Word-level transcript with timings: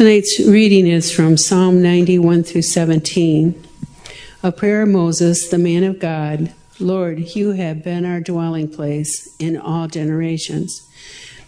Tonight's 0.00 0.40
reading 0.40 0.86
is 0.86 1.12
from 1.12 1.36
Psalm 1.36 1.82
91 1.82 2.44
through 2.44 2.62
17. 2.62 3.62
A 4.42 4.50
prayer 4.50 4.84
of 4.84 4.88
Moses, 4.88 5.50
the 5.50 5.58
man 5.58 5.84
of 5.84 5.98
God. 5.98 6.54
Lord, 6.78 7.36
you 7.36 7.50
have 7.50 7.84
been 7.84 8.06
our 8.06 8.18
dwelling 8.18 8.70
place 8.70 9.36
in 9.38 9.58
all 9.58 9.88
generations. 9.88 10.88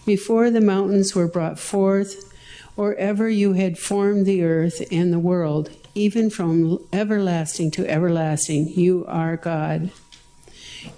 Before 0.05 0.51
the 0.51 0.61
mountains 0.61 1.15
were 1.15 1.27
brought 1.27 1.57
forth, 1.57 2.31
or 2.77 2.93
ever 2.93 3.27
you 3.27 3.53
had 3.53 3.79
formed 3.79 4.27
the 4.27 4.43
earth 4.43 4.83
and 4.91 5.11
the 5.11 5.17
world, 5.17 5.71
even 5.95 6.29
from 6.29 6.77
everlasting 6.93 7.71
to 7.71 7.89
everlasting, 7.89 8.67
you 8.67 9.03
are 9.07 9.35
God. 9.35 9.89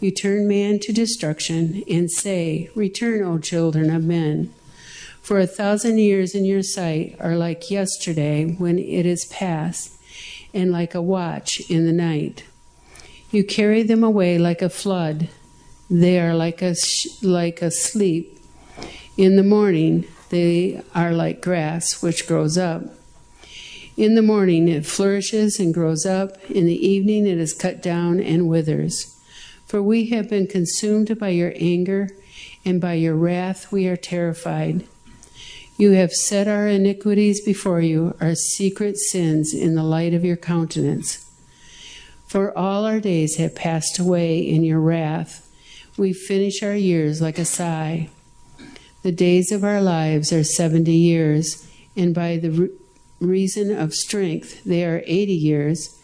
You 0.01 0.11
turn 0.11 0.45
man 0.45 0.79
to 0.79 0.91
destruction 0.91 1.85
and 1.89 2.11
say, 2.11 2.69
Return, 2.75 3.23
O 3.23 3.39
children 3.39 3.95
of 3.95 4.03
men. 4.03 4.53
For 5.25 5.39
a 5.39 5.47
thousand 5.47 5.97
years 5.97 6.35
in 6.35 6.45
your 6.45 6.61
sight 6.61 7.15
are 7.19 7.35
like 7.35 7.71
yesterday 7.71 8.45
when 8.45 8.77
it 8.77 9.07
is 9.07 9.25
past, 9.25 9.99
and 10.53 10.71
like 10.71 10.93
a 10.93 11.01
watch 11.01 11.67
in 11.67 11.87
the 11.87 11.91
night. 11.91 12.43
You 13.31 13.43
carry 13.43 13.81
them 13.81 14.03
away 14.03 14.37
like 14.37 14.61
a 14.61 14.69
flood. 14.69 15.29
They 15.89 16.19
are 16.19 16.35
like 16.35 16.61
a 16.61 16.75
like 17.23 17.63
a 17.63 17.71
sleep. 17.71 18.37
In 19.17 19.35
the 19.35 19.41
morning 19.41 20.05
they 20.29 20.83
are 20.93 21.11
like 21.11 21.41
grass 21.41 22.03
which 22.03 22.27
grows 22.27 22.55
up. 22.55 22.83
In 23.97 24.13
the 24.13 24.21
morning 24.21 24.67
it 24.67 24.85
flourishes 24.85 25.59
and 25.59 25.73
grows 25.73 26.05
up. 26.05 26.39
In 26.51 26.67
the 26.67 26.87
evening 26.87 27.25
it 27.25 27.39
is 27.39 27.51
cut 27.51 27.81
down 27.81 28.19
and 28.19 28.47
withers. 28.47 29.19
For 29.65 29.81
we 29.81 30.05
have 30.11 30.29
been 30.29 30.45
consumed 30.45 31.17
by 31.17 31.29
your 31.29 31.53
anger, 31.55 32.09
and 32.63 32.79
by 32.79 32.93
your 32.93 33.15
wrath 33.15 33.71
we 33.71 33.87
are 33.87 33.97
terrified. 33.97 34.87
You 35.77 35.91
have 35.91 36.13
set 36.13 36.47
our 36.47 36.67
iniquities 36.67 37.43
before 37.43 37.81
you, 37.81 38.15
our 38.21 38.33
secret 38.33 38.97
sins 38.97 39.53
in 39.53 39.75
the 39.75 39.83
light 39.83 40.13
of 40.13 40.23
your 40.23 40.37
countenance. 40.37 41.29
For 42.27 42.57
all 42.57 42.85
our 42.85 43.01
days 43.01 43.35
have 43.35 43.55
passed 43.55 43.99
away 43.99 44.39
in 44.39 44.63
your 44.63 44.79
wrath. 44.79 45.51
We 45.97 46.13
finish 46.13 46.63
our 46.63 46.75
years 46.75 47.21
like 47.21 47.37
a 47.37 47.43
sigh. 47.43 48.09
The 49.03 49.11
days 49.11 49.51
of 49.51 49.65
our 49.65 49.81
lives 49.81 50.31
are 50.31 50.45
seventy 50.45 50.95
years, 50.95 51.69
and 51.95 52.15
by 52.15 52.37
the 52.37 52.51
re- 52.51 52.69
reason 53.19 53.77
of 53.77 53.93
strength 53.93 54.63
they 54.63 54.85
are 54.85 55.03
eighty 55.05 55.35
years. 55.35 56.01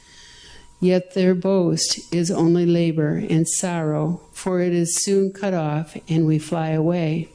Yet 0.81 1.13
their 1.13 1.33
boast 1.33 2.13
is 2.13 2.29
only 2.29 2.65
labor 2.65 3.15
and 3.15 3.47
sorrow, 3.47 4.21
for 4.33 4.59
it 4.59 4.73
is 4.73 5.01
soon 5.01 5.31
cut 5.31 5.53
off, 5.53 5.95
and 6.09 6.25
we 6.25 6.39
fly 6.39 6.69
away. 6.69 7.29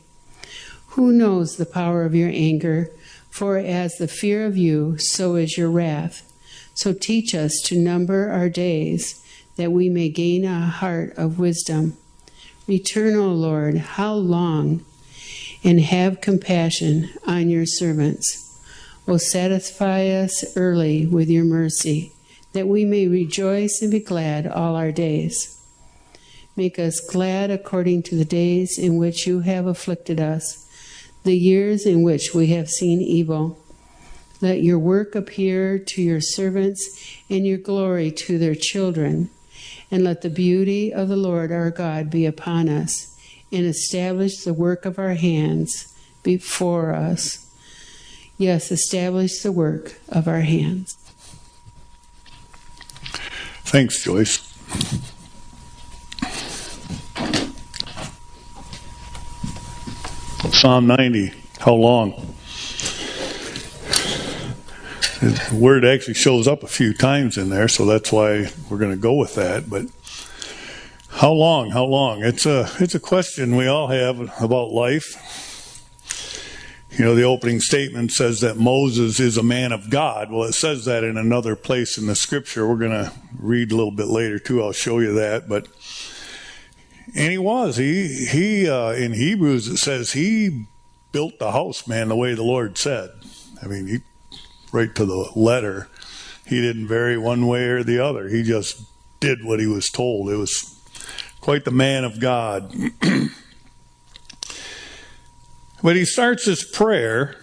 Who 0.96 1.12
knows 1.12 1.56
the 1.56 1.66
power 1.66 2.04
of 2.04 2.14
your 2.14 2.30
anger? 2.30 2.90
For 3.28 3.58
as 3.58 3.96
the 3.96 4.08
fear 4.08 4.46
of 4.46 4.56
you, 4.56 4.96
so 4.96 5.34
is 5.34 5.58
your 5.58 5.70
wrath. 5.70 6.22
So 6.72 6.94
teach 6.94 7.34
us 7.34 7.60
to 7.66 7.78
number 7.78 8.30
our 8.30 8.48
days, 8.48 9.22
that 9.56 9.72
we 9.72 9.90
may 9.90 10.08
gain 10.08 10.46
a 10.46 10.60
heart 10.60 11.12
of 11.18 11.38
wisdom. 11.38 11.98
Return, 12.66 13.14
O 13.14 13.28
Lord, 13.28 13.76
how 13.76 14.14
long? 14.14 14.86
And 15.62 15.82
have 15.82 16.22
compassion 16.22 17.10
on 17.26 17.50
your 17.50 17.66
servants. 17.66 18.58
O 19.06 19.18
satisfy 19.18 20.08
us 20.08 20.56
early 20.56 21.06
with 21.06 21.28
your 21.28 21.44
mercy, 21.44 22.12
that 22.54 22.68
we 22.68 22.86
may 22.86 23.06
rejoice 23.06 23.82
and 23.82 23.90
be 23.90 24.00
glad 24.00 24.46
all 24.46 24.74
our 24.74 24.92
days. 24.92 25.60
Make 26.56 26.78
us 26.78 27.00
glad 27.00 27.50
according 27.50 28.04
to 28.04 28.16
the 28.16 28.24
days 28.24 28.78
in 28.78 28.96
which 28.96 29.26
you 29.26 29.40
have 29.40 29.66
afflicted 29.66 30.18
us 30.18 30.62
the 31.26 31.36
years 31.36 31.84
in 31.84 32.02
which 32.02 32.34
we 32.34 32.46
have 32.48 32.70
seen 32.70 33.02
evil. 33.02 33.58
Let 34.40 34.62
your 34.62 34.78
work 34.78 35.14
appear 35.14 35.78
to 35.78 36.00
your 36.00 36.20
servants 36.20 37.18
and 37.28 37.46
your 37.46 37.58
glory 37.58 38.10
to 38.12 38.38
their 38.38 38.54
children. 38.54 39.30
And 39.90 40.02
let 40.02 40.22
the 40.22 40.30
beauty 40.30 40.92
of 40.92 41.08
the 41.08 41.16
Lord 41.16 41.52
our 41.52 41.70
God 41.70 42.10
be 42.10 42.26
upon 42.26 42.68
us 42.68 43.16
and 43.52 43.64
establish 43.64 44.38
the 44.38 44.54
work 44.54 44.84
of 44.84 44.98
our 44.98 45.14
hands 45.14 45.92
before 46.22 46.92
us. 46.92 47.46
Yes, 48.38 48.70
establish 48.70 49.40
the 49.40 49.52
work 49.52 49.98
of 50.08 50.26
our 50.26 50.40
hands. 50.40 50.94
Thanks, 53.64 54.02
Joyce. 54.02 54.38
Psalm 60.56 60.86
90. 60.86 61.34
How 61.58 61.74
long? 61.74 62.34
The 65.20 65.50
word 65.52 65.84
actually 65.84 66.14
shows 66.14 66.48
up 66.48 66.62
a 66.62 66.66
few 66.66 66.94
times 66.94 67.36
in 67.36 67.50
there, 67.50 67.68
so 67.68 67.84
that's 67.84 68.10
why 68.10 68.46
we're 68.70 68.78
going 68.78 68.90
to 68.90 68.96
go 68.96 69.12
with 69.12 69.34
that. 69.34 69.68
But 69.68 69.84
how 71.10 71.32
long? 71.32 71.72
How 71.72 71.84
long? 71.84 72.24
It's 72.24 72.46
a 72.46 72.70
it's 72.80 72.94
a 72.94 73.00
question 73.00 73.54
we 73.54 73.66
all 73.66 73.88
have 73.88 74.18
about 74.42 74.70
life. 74.70 75.84
You 76.90 77.04
know, 77.04 77.14
the 77.14 77.24
opening 77.24 77.60
statement 77.60 78.12
says 78.12 78.40
that 78.40 78.56
Moses 78.56 79.20
is 79.20 79.36
a 79.36 79.42
man 79.42 79.72
of 79.72 79.90
God. 79.90 80.32
Well, 80.32 80.44
it 80.44 80.54
says 80.54 80.86
that 80.86 81.04
in 81.04 81.18
another 81.18 81.54
place 81.54 81.98
in 81.98 82.06
the 82.06 82.16
scripture. 82.16 82.66
We're 82.66 82.76
going 82.76 82.92
to 82.92 83.12
read 83.38 83.72
a 83.72 83.76
little 83.76 83.92
bit 83.92 84.08
later 84.08 84.38
too. 84.38 84.62
I'll 84.62 84.72
show 84.72 85.00
you 85.00 85.12
that, 85.16 85.50
but 85.50 85.68
and 87.14 87.30
he 87.30 87.38
was. 87.38 87.76
He 87.76 88.26
he 88.26 88.68
uh, 88.68 88.90
in 88.90 89.12
Hebrews 89.12 89.68
it 89.68 89.76
says 89.78 90.12
he 90.12 90.66
built 91.12 91.38
the 91.38 91.52
house, 91.52 91.86
man, 91.86 92.08
the 92.08 92.16
way 92.16 92.34
the 92.34 92.42
Lord 92.42 92.76
said. 92.76 93.10
I 93.62 93.66
mean, 93.66 93.86
he 93.86 93.98
right 94.72 94.94
to 94.94 95.04
the 95.06 95.30
letter. 95.34 95.88
He 96.46 96.60
didn't 96.60 96.88
vary 96.88 97.16
one 97.18 97.46
way 97.46 97.64
or 97.64 97.82
the 97.82 97.98
other. 97.98 98.28
He 98.28 98.42
just 98.42 98.82
did 99.20 99.44
what 99.44 99.60
he 99.60 99.66
was 99.66 99.88
told. 99.88 100.30
It 100.30 100.36
was 100.36 100.78
quite 101.40 101.64
the 101.64 101.70
man 101.70 102.04
of 102.04 102.20
God. 102.20 102.72
but 105.82 105.96
he 105.96 106.04
starts 106.04 106.44
his 106.44 106.64
prayer, 106.64 107.36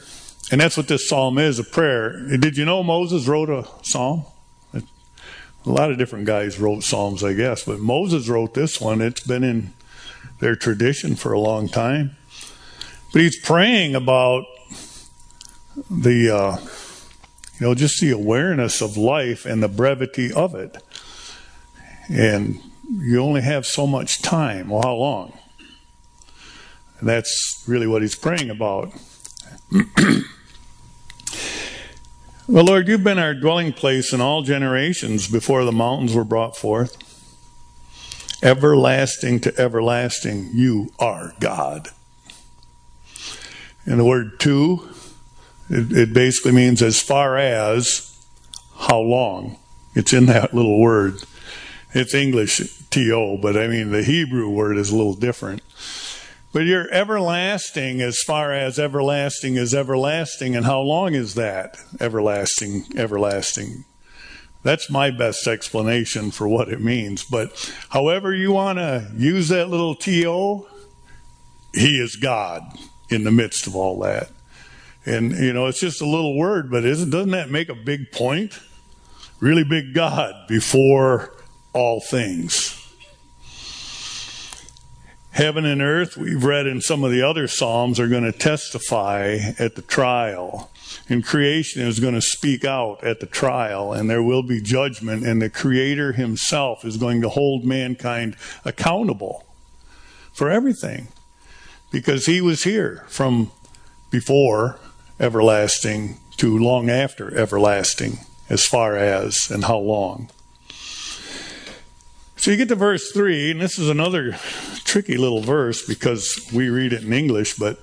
and 0.52 0.62
that's 0.62 0.78
what 0.78 0.88
this 0.88 1.09
psalm 1.09 1.38
is 1.38 1.59
a 1.59 1.63
prayer. 1.63 2.38
Did 2.38 2.57
you 2.57 2.66
know 2.66 2.84
Moses 2.84 3.28
wrote 3.28 3.50
a 3.50 3.68
psalm? 3.81 4.25
A 5.66 5.69
lot 5.69 5.91
of 5.91 5.97
different 5.97 6.25
guys 6.25 6.59
wrote 6.59 6.84
Psalms, 6.84 7.24
I 7.24 7.34
guess, 7.34 7.63
but 7.63 7.79
Moses 7.79 8.28
wrote 8.28 8.53
this 8.53 8.81
one. 8.81 9.00
It's 9.00 9.25
been 9.25 9.44
in 9.44 9.74
their 10.40 10.56
tradition 10.56 11.16
for 11.16 11.31
a 11.31 11.40
long 11.40 11.69
time. 11.69 12.18
But 13.13 13.22
he's 13.22 13.40
praying 13.40 13.96
about 13.96 14.46
the, 15.90 16.35
uh, 16.35 16.57
you 17.59 17.68
know, 17.68 17.75
just 17.75 18.02
the 18.02 18.12
awareness 18.12 18.81
of 18.81 18.97
life 18.97 19.46
and 19.46 19.63
the 19.63 19.69
brevity 19.69 20.34
of 20.34 20.53
it. 20.53 20.78
And 22.09 22.59
you 22.91 23.22
only 23.22 23.41
have 23.41 23.66
so 23.66 23.88
much 23.88 24.22
time. 24.22 24.69
Well, 24.69 24.81
how 24.84 24.96
long? 24.96 25.38
And 27.00 27.07
that's 27.07 27.63
really 27.68 27.88
what 27.88 28.02
he's 28.02 28.16
praying 28.16 28.50
about. 28.50 28.91
Well, 32.45 32.65
Lord, 32.65 32.89
you've 32.89 33.05
been 33.05 33.19
our 33.19 33.33
dwelling 33.33 33.71
place 33.71 34.11
in 34.11 34.19
all 34.19 34.41
generations 34.41 35.29
before 35.29 35.63
the 35.63 35.71
mountains 35.71 36.13
were 36.13 36.25
brought 36.25 36.57
forth. 36.57 36.97
Everlasting 38.43 39.39
to 39.41 39.57
everlasting, 39.57 40.49
you 40.51 40.91
are 40.99 41.31
God. 41.39 41.87
And 43.85 43.97
the 43.97 44.03
word 44.03 44.41
to, 44.41 44.89
it, 45.69 45.93
it 45.93 46.13
basically 46.13 46.51
means 46.51 46.81
as 46.81 47.01
far 47.01 47.37
as 47.37 48.13
how 48.77 48.99
long. 48.99 49.57
It's 49.95 50.11
in 50.11 50.25
that 50.25 50.53
little 50.53 50.81
word. 50.81 51.23
It's 51.93 52.13
English, 52.13 52.57
to, 52.89 53.39
but 53.41 53.55
I 53.55 53.67
mean, 53.67 53.91
the 53.91 54.03
Hebrew 54.03 54.49
word 54.49 54.77
is 54.77 54.91
a 54.91 54.97
little 54.97 55.15
different. 55.15 55.61
But 56.53 56.66
you're 56.66 56.90
everlasting 56.94 58.00
as 58.00 58.22
far 58.22 58.53
as 58.53 58.78
everlasting 58.78 59.56
is 59.56 59.74
everlasting. 59.74 60.56
And 60.56 60.66
how 60.66 60.81
long 60.81 61.16
is 61.16 61.34
that? 61.34 61.78
Everlasting, 62.00 62.85
everlasting. 62.96 63.85
That's 64.61 64.90
my 64.90 65.09
best 65.09 65.47
explanation 65.47 66.29
for 66.29 66.47
what 66.47 66.70
it 66.70 66.79
means. 66.79 67.23
But 67.23 67.73
however 67.90 68.34
you 68.34 68.52
want 68.52 68.78
to 68.78 69.11
use 69.17 69.50
that 69.50 69.70
little 69.70 69.96
TO, 69.96 70.67
He 71.73 72.00
is 72.00 72.16
God 72.16 72.61
in 73.09 73.23
the 73.23 73.32
midst 73.32 73.66
of 73.66 73.76
all 73.76 73.99
that. 74.02 74.29
And, 75.06 75.32
you 75.32 75.52
know, 75.52 75.66
it's 75.66 75.82
just 75.82 76.02
a 76.02 76.06
little 76.06 76.38
word, 76.38 76.72
but 76.72 76.85
isn't, 76.85 77.09
doesn't 77.09 77.32
that 77.32 77.49
make 77.49 77.67
a 77.67 77.76
big 77.76 78.11
point? 78.11 78.58
Really 79.41 79.66
big 79.66 79.94
God 79.94 80.34
before 80.47 81.34
all 81.73 81.99
things. 81.99 82.72
Heaven 85.34 85.66
and 85.66 85.82
earth, 85.82 86.16
we've 86.16 86.44
read 86.44 86.68
in 86.68 86.80
some 86.80 87.03
of 87.03 87.12
the 87.12 87.24
other 87.24 87.47
Psalms, 87.47 88.00
are 88.00 88.08
going 88.08 88.24
to 88.24 88.32
testify 88.32 89.40
at 89.58 89.74
the 89.76 89.82
trial. 89.82 90.70
And 91.09 91.26
creation 91.26 91.82
is 91.82 92.00
going 92.00 92.14
to 92.14 92.22
speak 92.22 92.64
out 92.64 93.03
at 93.03 93.20
the 93.20 93.26
trial, 93.26 93.94
and 93.94 94.08
there 94.08 94.22
will 94.22 94.44
be 94.44 94.62
judgment, 94.62 95.26
and 95.26 95.41
the 95.41 95.50
Creator 95.50 96.14
Himself 96.14 96.85
is 96.85 96.97
going 96.97 97.22
to 97.22 97.30
hold 97.30 97.66
mankind 97.66 98.35
accountable 98.64 99.44
for 100.34 100.52
everything. 100.52 101.08
Because 101.91 102.28
He 102.28 102.40
was 102.40 102.64
here 102.64 103.03
from 103.08 103.50
before 104.12 104.80
everlasting 105.20 106.20
to 106.38 106.56
long 106.56 106.91
after 106.91 107.35
everlasting, 107.35 108.20
as 108.52 108.68
far 108.68 108.96
as 108.96 109.50
and 109.50 109.64
how 109.64 109.80
long. 109.80 110.30
So 112.43 112.51
you 112.51 112.57
get 112.57 112.67
to 112.67 112.75
verse 112.75 113.09
3, 113.13 113.51
and 113.51 113.61
this 113.61 113.79
is 113.79 113.87
another 113.87 114.34
tricky 114.84 115.16
little 115.16 115.40
verse 115.40 115.87
because 115.87 116.45
we 116.53 116.67
read 116.67 116.91
it 116.91 117.01
in 117.01 117.13
English, 117.13 117.53
but 117.53 117.81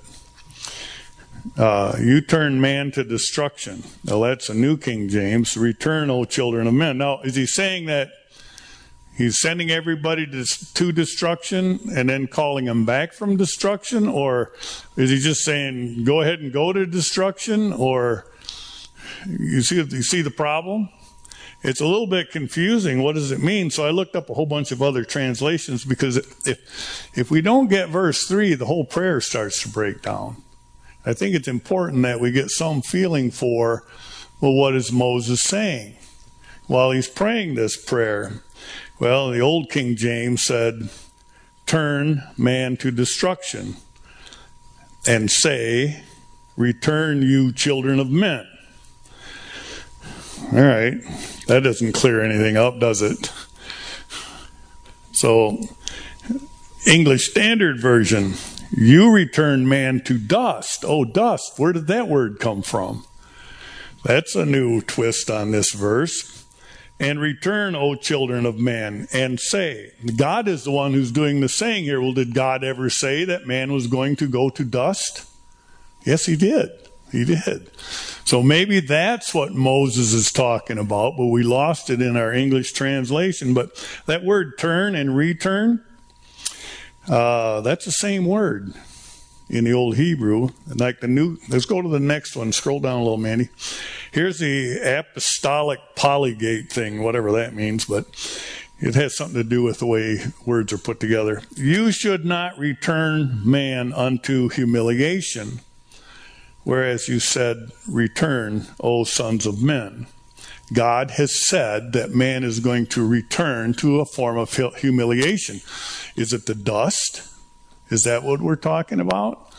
uh, 1.57 1.97
you 1.99 2.21
turn 2.21 2.61
man 2.61 2.91
to 2.91 3.03
destruction. 3.03 3.85
Now 4.05 4.21
that's 4.21 4.51
a 4.51 4.55
New 4.55 4.77
King 4.77 5.09
James. 5.09 5.57
Return, 5.57 6.11
O 6.11 6.27
children 6.27 6.67
of 6.67 6.75
men. 6.75 6.99
Now, 6.99 7.23
is 7.23 7.37
he 7.37 7.47
saying 7.47 7.87
that 7.87 8.11
he's 9.17 9.41
sending 9.41 9.71
everybody 9.71 10.27
to, 10.27 10.45
to 10.75 10.93
destruction 10.93 11.81
and 11.97 12.11
then 12.11 12.27
calling 12.27 12.67
them 12.67 12.85
back 12.85 13.15
from 13.15 13.39
destruction? 13.39 14.07
Or 14.09 14.53
is 14.95 15.09
he 15.09 15.21
just 15.21 15.43
saying, 15.43 16.05
go 16.05 16.21
ahead 16.21 16.41
and 16.41 16.53
go 16.53 16.71
to 16.71 16.85
destruction? 16.85 17.73
Or 17.73 18.27
you 19.27 19.63
see, 19.63 19.77
you 19.77 20.03
see 20.03 20.21
the 20.21 20.31
problem? 20.31 20.91
It's 21.63 21.81
a 21.81 21.87
little 21.87 22.07
bit 22.07 22.31
confusing. 22.31 23.03
What 23.03 23.15
does 23.15 23.31
it 23.31 23.43
mean? 23.43 23.71
So 23.71 23.85
I 23.87 23.91
looked 23.91 24.17
up 24.17 24.31
a 24.31 24.35
whole 24.35 24.47
bunch 24.47 24.73
of 24.73 24.81
other 24.81 25.05
translations 25.05 25.85
because 25.85 26.17
if, 26.47 27.11
if 27.17 27.31
we 27.31 27.43
don't 27.43 27.69
get 27.69 27.91
verse 27.91 28.27
3, 28.27 28.55
the 28.55 28.67
whole 28.67 28.85
prayer 28.85 29.21
starts 29.21 29.63
to 29.63 29.69
break 29.69 30.03
down. 30.03 30.43
I 31.05 31.13
think 31.13 31.35
it's 31.35 31.49
important 31.49 32.03
that 32.03 32.21
we 32.21 32.31
get 32.31 32.51
some 32.51 32.83
feeling 32.83 33.31
for, 33.31 33.85
well, 34.41 34.53
what 34.53 34.75
is 34.75 34.93
Moses 34.93 35.43
saying 35.43 35.97
while 36.67 36.91
he's 36.91 37.09
praying 37.09 37.55
this 37.55 37.77
prayer? 37.77 38.43
Well, 38.99 39.31
the 39.31 39.41
old 39.41 39.71
King 39.71 39.97
James 39.97 40.45
said, 40.45 40.91
turn 41.67 42.23
man 42.37 42.77
to 42.79 42.91
destruction 42.91 43.77
and 45.07 45.31
say, 45.31 46.03
return 46.57 47.23
you 47.23 47.53
children 47.53 47.99
of 47.99 48.11
men. 48.11 48.47
All 50.53 50.61
right. 50.61 51.01
That 51.51 51.65
doesn't 51.65 51.95
clear 51.95 52.23
anything 52.23 52.57
up, 52.57 52.79
does 52.79 53.03
it? 53.03 53.33
So, 55.11 55.59
English 56.87 57.29
Standard 57.29 57.81
Version, 57.81 58.35
you 58.71 59.11
return 59.11 59.69
man 59.69 60.01
to 60.03 60.17
dust. 60.17 60.85
Oh, 60.87 61.05
dust. 61.05 61.55
Where 61.57 61.73
did 61.73 61.89
that 61.89 62.07
word 62.07 62.39
come 62.39 62.63
from? 62.63 63.05
That's 64.05 64.37
a 64.37 64.47
new 64.47 64.81
twist 64.81 65.29
on 65.29 65.51
this 65.51 65.73
verse. 65.73 66.47
And 67.01 67.19
return, 67.19 67.75
O 67.75 67.97
children 67.97 68.47
of 68.47 68.61
men, 68.61 69.09
and 69.13 69.41
say. 69.41 69.91
God 70.17 70.47
is 70.47 70.63
the 70.63 70.71
one 70.71 70.93
who's 70.93 71.11
doing 71.11 71.41
the 71.41 71.49
saying 71.49 71.83
here. 71.83 72.01
Well, 72.01 72.13
did 72.13 72.33
God 72.33 72.63
ever 72.63 72.89
say 72.89 73.25
that 73.25 73.49
man 73.49 73.73
was 73.73 73.89
going 73.89 74.15
to 74.17 74.29
go 74.29 74.51
to 74.51 74.65
dust? 74.65 75.29
Yes, 76.05 76.27
he 76.27 76.37
did. 76.37 76.71
He 77.11 77.25
did. 77.25 77.71
So 78.25 78.43
maybe 78.43 78.81
that's 78.81 79.35
what 79.35 79.53
Moses 79.53 80.13
is 80.13 80.31
talking 80.31 80.79
about, 80.79 81.17
but 81.17 81.27
we 81.27 81.43
lost 81.43 81.91
it 81.91 82.01
in 82.01 82.17
our 82.17 82.33
English 82.33 82.73
translation. 82.73 83.55
But 83.55 83.71
that 84.07 84.23
word 84.23 84.59
turn 84.59 84.95
and 84.95 85.17
return, 85.17 85.85
uh, 87.09 87.61
that's 87.63 87.85
the 87.85 87.93
same 87.93 88.27
word 88.27 88.73
in 89.49 89.65
the 89.65 89.73
old 89.73 89.97
Hebrew. 89.97 90.51
Like 90.69 91.01
the 91.01 91.09
new, 91.09 91.39
let's 91.49 91.65
go 91.65 91.83
to 91.83 91.89
the 91.89 91.99
next 91.99 92.37
one. 92.37 92.53
Scroll 92.53 92.81
down 92.81 93.01
a 93.01 93.03
little, 93.03 93.19
Mandy. 93.19 93.49
Here's 94.13 94.39
the 94.39 94.79
apostolic 94.79 95.81
Polyglot 95.97 96.71
thing, 96.71 97.03
whatever 97.03 97.33
that 97.33 97.55
means, 97.55 97.85
but 97.85 98.07
it 98.79 98.95
has 98.95 99.17
something 99.17 99.43
to 99.43 99.49
do 99.49 99.63
with 99.63 99.81
the 99.81 99.87
way 99.87 100.21
words 100.47 100.73
are 100.73 100.79
put 100.79 101.01
together. 101.01 101.43
You 101.57 101.91
should 101.91 102.25
not 102.25 102.59
return 102.59 103.41
man 103.45 103.93
unto 103.93 104.49
humiliation 104.49 105.61
whereas 106.65 107.09
you 107.09 107.21
said, 107.21 107.57
Return, 107.89 108.67
O 108.81 109.05
sons 109.05 109.47
of 109.47 109.63
men. 109.63 110.07
God 110.73 111.13
has 111.13 111.35
said 111.35 111.93
that 111.95 112.11
man 112.11 112.45
is 112.45 112.61
going 112.61 112.87
to 112.87 113.07
return 113.07 113.75
to 113.75 114.01
a 114.01 114.05
form 114.05 114.39
of 114.39 114.55
humiliation. 114.77 115.61
Is 116.17 116.33
it 116.33 116.47
the 116.47 116.55
dust? 116.55 117.29
Is 117.91 118.05
that 118.05 118.23
what 118.23 118.41
we're 118.41 118.57
talking 118.57 119.01
about? 119.01 119.53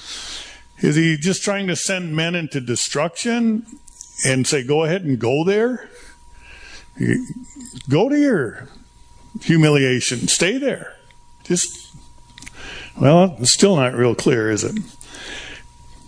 Is 0.79 0.95
he 0.95 1.17
just 1.17 1.43
trying 1.43 1.67
to 1.67 1.75
send 1.75 2.15
men 2.15 2.33
into 2.33 2.61
destruction 2.61 3.65
and 4.25 4.47
say, 4.47 4.63
go 4.63 4.83
ahead 4.83 5.03
and 5.03 5.19
go 5.19 5.43
there? 5.43 5.89
Go 7.89 8.07
to 8.07 8.17
your 8.17 8.69
humiliation. 9.41 10.27
Stay 10.27 10.57
there. 10.57 10.95
Just, 11.43 11.93
well, 12.99 13.35
it's 13.39 13.53
still 13.53 13.75
not 13.75 13.93
real 13.93 14.15
clear, 14.15 14.49
is 14.49 14.63
it? 14.63 14.77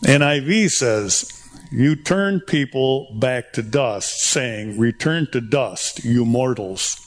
NIV 0.03 0.69
says, 0.69 1.49
You 1.71 1.95
turn 1.95 2.41
people 2.41 3.07
back 3.15 3.53
to 3.53 3.63
dust, 3.63 4.19
saying, 4.19 4.77
Return 4.77 5.27
to 5.31 5.39
dust, 5.39 6.03
you 6.03 6.25
mortals. 6.25 6.99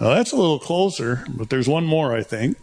Now 0.00 0.14
that's 0.14 0.32
a 0.32 0.36
little 0.36 0.58
closer, 0.58 1.24
but 1.28 1.50
there's 1.50 1.68
one 1.68 1.84
more, 1.84 2.16
I 2.16 2.22
think. 2.22 2.56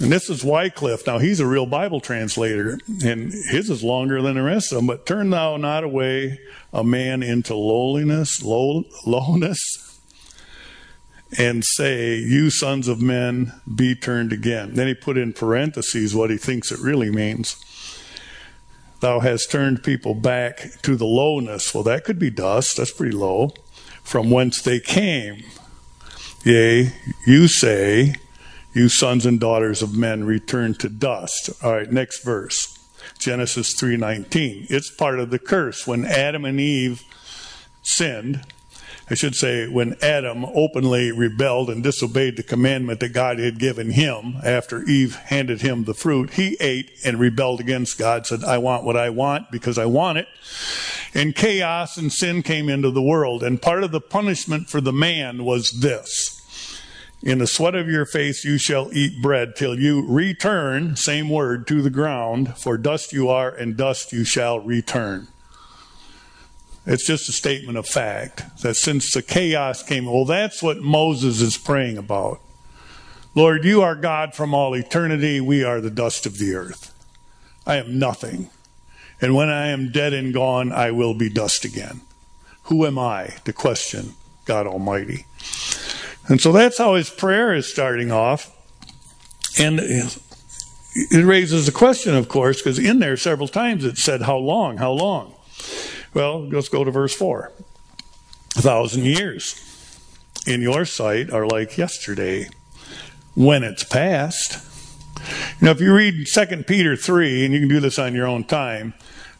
And 0.00 0.12
this 0.12 0.28
is 0.28 0.44
Wycliffe. 0.44 1.06
Now 1.06 1.18
he's 1.18 1.40
a 1.40 1.46
real 1.46 1.64
Bible 1.64 2.00
translator, 2.00 2.78
and 3.02 3.32
his 3.32 3.70
is 3.70 3.82
longer 3.82 4.20
than 4.20 4.34
the 4.34 4.42
rest 4.42 4.70
of 4.70 4.76
them. 4.76 4.86
But 4.86 5.06
turn 5.06 5.30
thou 5.30 5.56
not 5.56 5.82
away 5.82 6.38
a 6.74 6.84
man 6.84 7.22
into 7.22 7.54
lowliness, 7.54 8.42
low, 8.42 8.84
lowness, 9.06 9.98
and 11.38 11.64
say, 11.64 12.16
You 12.16 12.50
sons 12.50 12.86
of 12.86 13.00
men, 13.00 13.52
be 13.74 13.94
turned 13.94 14.32
again. 14.32 14.74
Then 14.74 14.88
he 14.88 14.94
put 14.94 15.16
in 15.16 15.32
parentheses 15.32 16.14
what 16.14 16.28
he 16.28 16.36
thinks 16.36 16.70
it 16.70 16.80
really 16.80 17.10
means. 17.10 17.56
Thou 19.02 19.18
hast 19.18 19.50
turned 19.50 19.82
people 19.82 20.14
back 20.14 20.80
to 20.82 20.94
the 20.94 21.04
lowness. 21.04 21.74
Well, 21.74 21.82
that 21.82 22.04
could 22.04 22.20
be 22.20 22.30
dust. 22.30 22.76
That's 22.76 22.92
pretty 22.92 23.16
low. 23.16 23.52
From 24.04 24.30
whence 24.30 24.62
they 24.62 24.78
came. 24.78 25.42
Yea, 26.44 26.92
you 27.26 27.48
say, 27.48 28.14
you 28.72 28.88
sons 28.88 29.26
and 29.26 29.40
daughters 29.40 29.82
of 29.82 29.96
men 29.96 30.22
return 30.22 30.74
to 30.74 30.88
dust. 30.88 31.50
All 31.64 31.72
right, 31.72 31.90
next 31.90 32.22
verse. 32.22 32.78
Genesis 33.18 33.74
3:19. 33.74 34.68
It's 34.70 34.94
part 34.94 35.18
of 35.18 35.30
the 35.30 35.38
curse 35.40 35.84
when 35.84 36.04
Adam 36.04 36.44
and 36.44 36.60
Eve 36.60 37.02
sinned 37.82 38.42
I 39.12 39.14
should 39.14 39.34
say, 39.34 39.68
when 39.68 39.94
Adam 40.00 40.46
openly 40.46 41.12
rebelled 41.12 41.68
and 41.68 41.82
disobeyed 41.82 42.38
the 42.38 42.42
commandment 42.42 43.00
that 43.00 43.10
God 43.10 43.38
had 43.38 43.58
given 43.58 43.90
him 43.90 44.38
after 44.42 44.84
Eve 44.84 45.16
handed 45.16 45.60
him 45.60 45.84
the 45.84 45.92
fruit, 45.92 46.30
he 46.30 46.56
ate 46.60 46.90
and 47.04 47.20
rebelled 47.20 47.60
against 47.60 47.98
God, 47.98 48.26
said, 48.26 48.42
I 48.42 48.56
want 48.56 48.84
what 48.84 48.96
I 48.96 49.10
want 49.10 49.50
because 49.50 49.76
I 49.76 49.84
want 49.84 50.16
it. 50.16 50.28
And 51.12 51.34
chaos 51.34 51.98
and 51.98 52.10
sin 52.10 52.42
came 52.42 52.70
into 52.70 52.90
the 52.90 53.02
world. 53.02 53.42
And 53.42 53.60
part 53.60 53.84
of 53.84 53.92
the 53.92 54.00
punishment 54.00 54.70
for 54.70 54.80
the 54.80 54.94
man 54.94 55.44
was 55.44 55.82
this. 55.82 56.40
In 57.22 57.36
the 57.36 57.46
sweat 57.46 57.74
of 57.74 57.90
your 57.90 58.06
face 58.06 58.46
you 58.46 58.56
shall 58.56 58.90
eat 58.94 59.20
bread 59.20 59.56
till 59.56 59.78
you 59.78 60.06
return, 60.08 60.96
same 60.96 61.28
word, 61.28 61.66
to 61.66 61.82
the 61.82 61.90
ground, 61.90 62.56
for 62.56 62.78
dust 62.78 63.12
you 63.12 63.28
are 63.28 63.50
and 63.50 63.76
dust 63.76 64.10
you 64.14 64.24
shall 64.24 64.58
return. 64.58 65.28
It's 66.84 67.06
just 67.06 67.28
a 67.28 67.32
statement 67.32 67.78
of 67.78 67.86
fact 67.86 68.60
that 68.62 68.74
since 68.74 69.12
the 69.12 69.22
chaos 69.22 69.82
came, 69.82 70.06
well, 70.06 70.24
that's 70.24 70.62
what 70.62 70.78
Moses 70.78 71.40
is 71.40 71.56
praying 71.56 71.96
about. 71.96 72.40
Lord, 73.34 73.64
you 73.64 73.82
are 73.82 73.94
God 73.94 74.34
from 74.34 74.52
all 74.52 74.74
eternity. 74.74 75.40
We 75.40 75.64
are 75.64 75.80
the 75.80 75.90
dust 75.90 76.26
of 76.26 76.38
the 76.38 76.54
earth. 76.54 76.92
I 77.66 77.76
am 77.76 77.98
nothing. 77.98 78.50
And 79.20 79.34
when 79.34 79.48
I 79.48 79.68
am 79.68 79.92
dead 79.92 80.12
and 80.12 80.34
gone, 80.34 80.72
I 80.72 80.90
will 80.90 81.14
be 81.14 81.30
dust 81.30 81.64
again. 81.64 82.00
Who 82.64 82.84
am 82.84 82.98
I 82.98 83.34
to 83.44 83.52
question 83.52 84.14
God 84.44 84.66
Almighty? 84.66 85.26
And 86.28 86.40
so 86.40 86.52
that's 86.52 86.78
how 86.78 86.94
his 86.94 87.10
prayer 87.10 87.54
is 87.54 87.70
starting 87.70 88.10
off. 88.10 88.50
And 89.58 89.80
it 89.80 91.24
raises 91.24 91.66
the 91.66 91.72
question, 91.72 92.14
of 92.14 92.28
course, 92.28 92.60
because 92.60 92.78
in 92.78 92.98
there 92.98 93.16
several 93.16 93.48
times 93.48 93.84
it 93.84 93.98
said, 93.98 94.22
How 94.22 94.36
long? 94.36 94.78
How 94.78 94.92
long? 94.92 95.34
Well, 96.14 96.46
let's 96.48 96.68
go 96.68 96.84
to 96.84 96.90
verse 96.90 97.14
4. 97.14 97.52
A 98.56 98.60
thousand 98.60 99.06
years 99.06 99.56
in 100.46 100.60
your 100.60 100.84
sight 100.84 101.30
are 101.30 101.46
like 101.46 101.78
yesterday 101.78 102.48
when 103.34 103.64
it's 103.64 103.82
past. 103.82 104.58
Now, 105.62 105.70
if 105.70 105.80
you 105.80 105.94
read 105.94 106.26
2 106.26 106.64
Peter 106.64 106.96
3, 106.96 107.46
and 107.46 107.54
you 107.54 107.60
can 107.60 107.68
do 107.68 107.80
this 107.80 107.98
on 107.98 108.14
your 108.14 108.26
own 108.26 108.44
time, 108.44 108.92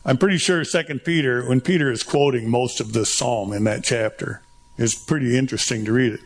I'm 0.05 0.17
pretty 0.17 0.39
sure 0.39 0.65
2 0.65 1.01
Peter, 1.05 1.47
when 1.47 1.61
Peter 1.61 1.93
is 1.93 2.03
quoting 2.03 2.49
most 2.49 2.81
of 2.81 2.95
this 2.95 3.13
psalm 3.13 3.53
in 3.53 3.65
that 3.65 3.85
chapter, 3.85 4.43
is 4.79 4.95
pretty 4.95 5.37
interesting 5.37 5.85
to 5.85 5.93
read 5.93 6.15
it. 6.15 6.21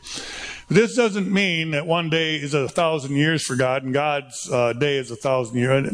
This 0.69 0.95
doesn't 0.95 1.31
mean 1.31 1.73
that 1.73 1.87
one 1.87 2.09
day 2.09 2.37
is 2.37 2.55
a 2.55 2.69
thousand 2.69 3.17
years 3.17 3.45
for 3.45 3.57
God 3.57 3.83
and 3.83 3.93
God's 3.93 4.49
uh, 4.51 4.73
day 4.73 4.97
is 4.97 5.11
a 5.11 5.17
thousand 5.17 5.59
years. 5.59 5.93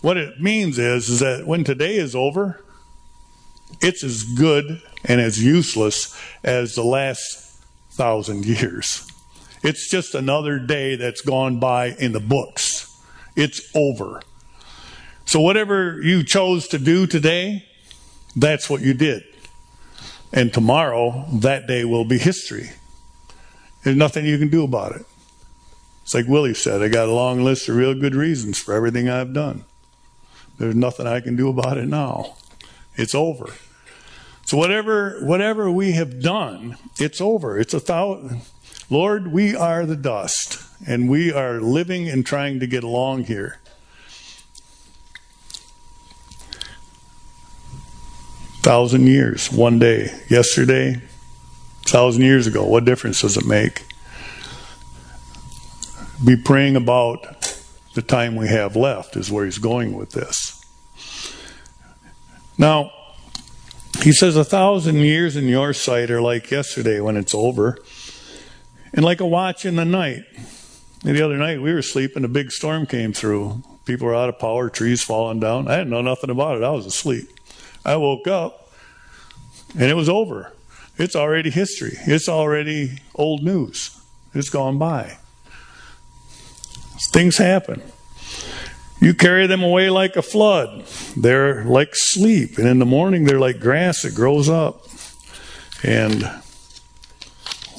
What 0.00 0.16
it 0.16 0.40
means 0.40 0.78
is, 0.78 1.08
is 1.08 1.20
that 1.20 1.46
when 1.46 1.64
today 1.64 1.96
is 1.96 2.14
over, 2.14 2.62
it's 3.80 4.04
as 4.04 4.22
good 4.22 4.82
and 5.04 5.20
as 5.20 5.42
useless 5.42 6.18
as 6.44 6.74
the 6.74 6.84
last 6.84 7.60
thousand 7.90 8.44
years. 8.46 9.08
It's 9.62 9.88
just 9.88 10.14
another 10.14 10.58
day 10.58 10.96
that's 10.96 11.20
gone 11.20 11.60
by 11.60 11.90
in 11.98 12.12
the 12.12 12.20
books. 12.20 12.88
It's 13.36 13.70
over. 13.74 14.22
So, 15.24 15.40
whatever 15.40 16.00
you 16.02 16.24
chose 16.24 16.68
to 16.68 16.78
do 16.78 17.06
today, 17.06 17.66
That's 18.34 18.70
what 18.70 18.80
you 18.80 18.94
did. 18.94 19.24
And 20.32 20.52
tomorrow, 20.52 21.26
that 21.32 21.66
day 21.66 21.84
will 21.84 22.04
be 22.04 22.18
history. 22.18 22.70
There's 23.84 23.96
nothing 23.96 24.24
you 24.24 24.38
can 24.38 24.48
do 24.48 24.64
about 24.64 24.96
it. 24.96 25.04
It's 26.02 26.14
like 26.14 26.26
Willie 26.26 26.54
said, 26.54 26.82
I 26.82 26.88
got 26.88 27.08
a 27.08 27.12
long 27.12 27.44
list 27.44 27.68
of 27.68 27.76
real 27.76 27.94
good 27.94 28.14
reasons 28.14 28.58
for 28.58 28.74
everything 28.74 29.08
I've 29.08 29.34
done. 29.34 29.64
There's 30.58 30.74
nothing 30.74 31.06
I 31.06 31.20
can 31.20 31.36
do 31.36 31.48
about 31.48 31.76
it 31.76 31.86
now. 31.86 32.36
It's 32.96 33.14
over. 33.14 33.46
So 34.44 34.56
whatever 34.58 35.20
whatever 35.22 35.70
we 35.70 35.92
have 35.92 36.20
done, 36.20 36.76
it's 36.98 37.20
over. 37.20 37.58
It's 37.58 37.72
a 37.72 37.80
thousand. 37.80 38.42
Lord, 38.90 39.32
we 39.32 39.56
are 39.56 39.86
the 39.86 39.96
dust, 39.96 40.62
and 40.86 41.08
we 41.08 41.32
are 41.32 41.60
living 41.60 42.08
and 42.08 42.26
trying 42.26 42.60
to 42.60 42.66
get 42.66 42.84
along 42.84 43.24
here. 43.24 43.58
Thousand 48.60 49.06
years, 49.06 49.50
one 49.50 49.78
day, 49.78 50.10
yesterday, 50.28 51.00
thousand 51.86 52.22
years 52.22 52.46
ago. 52.46 52.64
What 52.64 52.84
difference 52.84 53.22
does 53.22 53.36
it 53.36 53.46
make? 53.46 53.84
Be 56.24 56.36
praying 56.36 56.76
about 56.76 57.24
the 57.94 58.02
time 58.02 58.36
we 58.36 58.48
have 58.48 58.76
left, 58.76 59.16
is 59.16 59.30
where 59.30 59.44
he's 59.44 59.58
going 59.58 59.96
with 59.96 60.10
this. 60.10 60.41
Now, 62.58 62.92
he 64.02 64.12
says, 64.12 64.36
A 64.36 64.44
thousand 64.44 64.96
years 64.96 65.36
in 65.36 65.46
your 65.46 65.72
sight 65.72 66.10
are 66.10 66.20
like 66.20 66.50
yesterday 66.50 67.00
when 67.00 67.16
it's 67.16 67.34
over, 67.34 67.78
and 68.92 69.04
like 69.04 69.20
a 69.20 69.26
watch 69.26 69.64
in 69.64 69.76
the 69.76 69.84
night. 69.84 70.24
And 71.04 71.16
the 71.16 71.22
other 71.22 71.36
night 71.36 71.60
we 71.60 71.72
were 71.72 71.82
sleeping, 71.82 72.24
a 72.24 72.28
big 72.28 72.52
storm 72.52 72.86
came 72.86 73.12
through. 73.12 73.62
People 73.84 74.06
were 74.06 74.14
out 74.14 74.28
of 74.28 74.38
power, 74.38 74.70
trees 74.70 75.02
falling 75.02 75.40
down. 75.40 75.66
I 75.68 75.78
didn't 75.78 75.90
know 75.90 76.02
nothing 76.02 76.30
about 76.30 76.56
it. 76.56 76.62
I 76.62 76.70
was 76.70 76.86
asleep. 76.86 77.28
I 77.84 77.96
woke 77.96 78.28
up, 78.28 78.72
and 79.74 79.90
it 79.90 79.94
was 79.94 80.08
over. 80.08 80.52
It's 80.98 81.16
already 81.16 81.50
history. 81.50 81.96
It's 82.06 82.28
already 82.28 82.98
old 83.14 83.42
news. 83.42 84.00
It's 84.34 84.50
gone 84.50 84.78
by. 84.78 85.18
Things 87.10 87.36
happen. 87.38 87.82
You 89.02 89.14
carry 89.14 89.48
them 89.48 89.64
away 89.64 89.90
like 89.90 90.14
a 90.14 90.22
flood. 90.22 90.84
They're 91.16 91.64
like 91.64 91.90
sleep. 91.92 92.56
And 92.56 92.68
in 92.68 92.78
the 92.78 92.86
morning, 92.86 93.24
they're 93.24 93.40
like 93.40 93.58
grass 93.58 94.02
that 94.02 94.14
grows 94.14 94.48
up. 94.48 94.86
And 95.82 96.22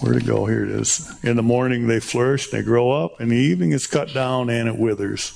where 0.01 0.11
to 0.11 0.19
go? 0.19 0.47
Here 0.47 0.65
it 0.65 0.69
is. 0.69 1.09
In 1.23 1.37
the 1.37 1.41
morning, 1.41 1.87
they 1.87 2.01
flourish, 2.01 2.49
they 2.49 2.61
grow 2.61 2.91
up. 2.91 3.21
In 3.21 3.29
the 3.29 3.37
evening, 3.37 3.71
it's 3.71 3.87
cut 3.87 4.13
down 4.13 4.49
and 4.49 4.67
it 4.67 4.77
withers. 4.77 5.33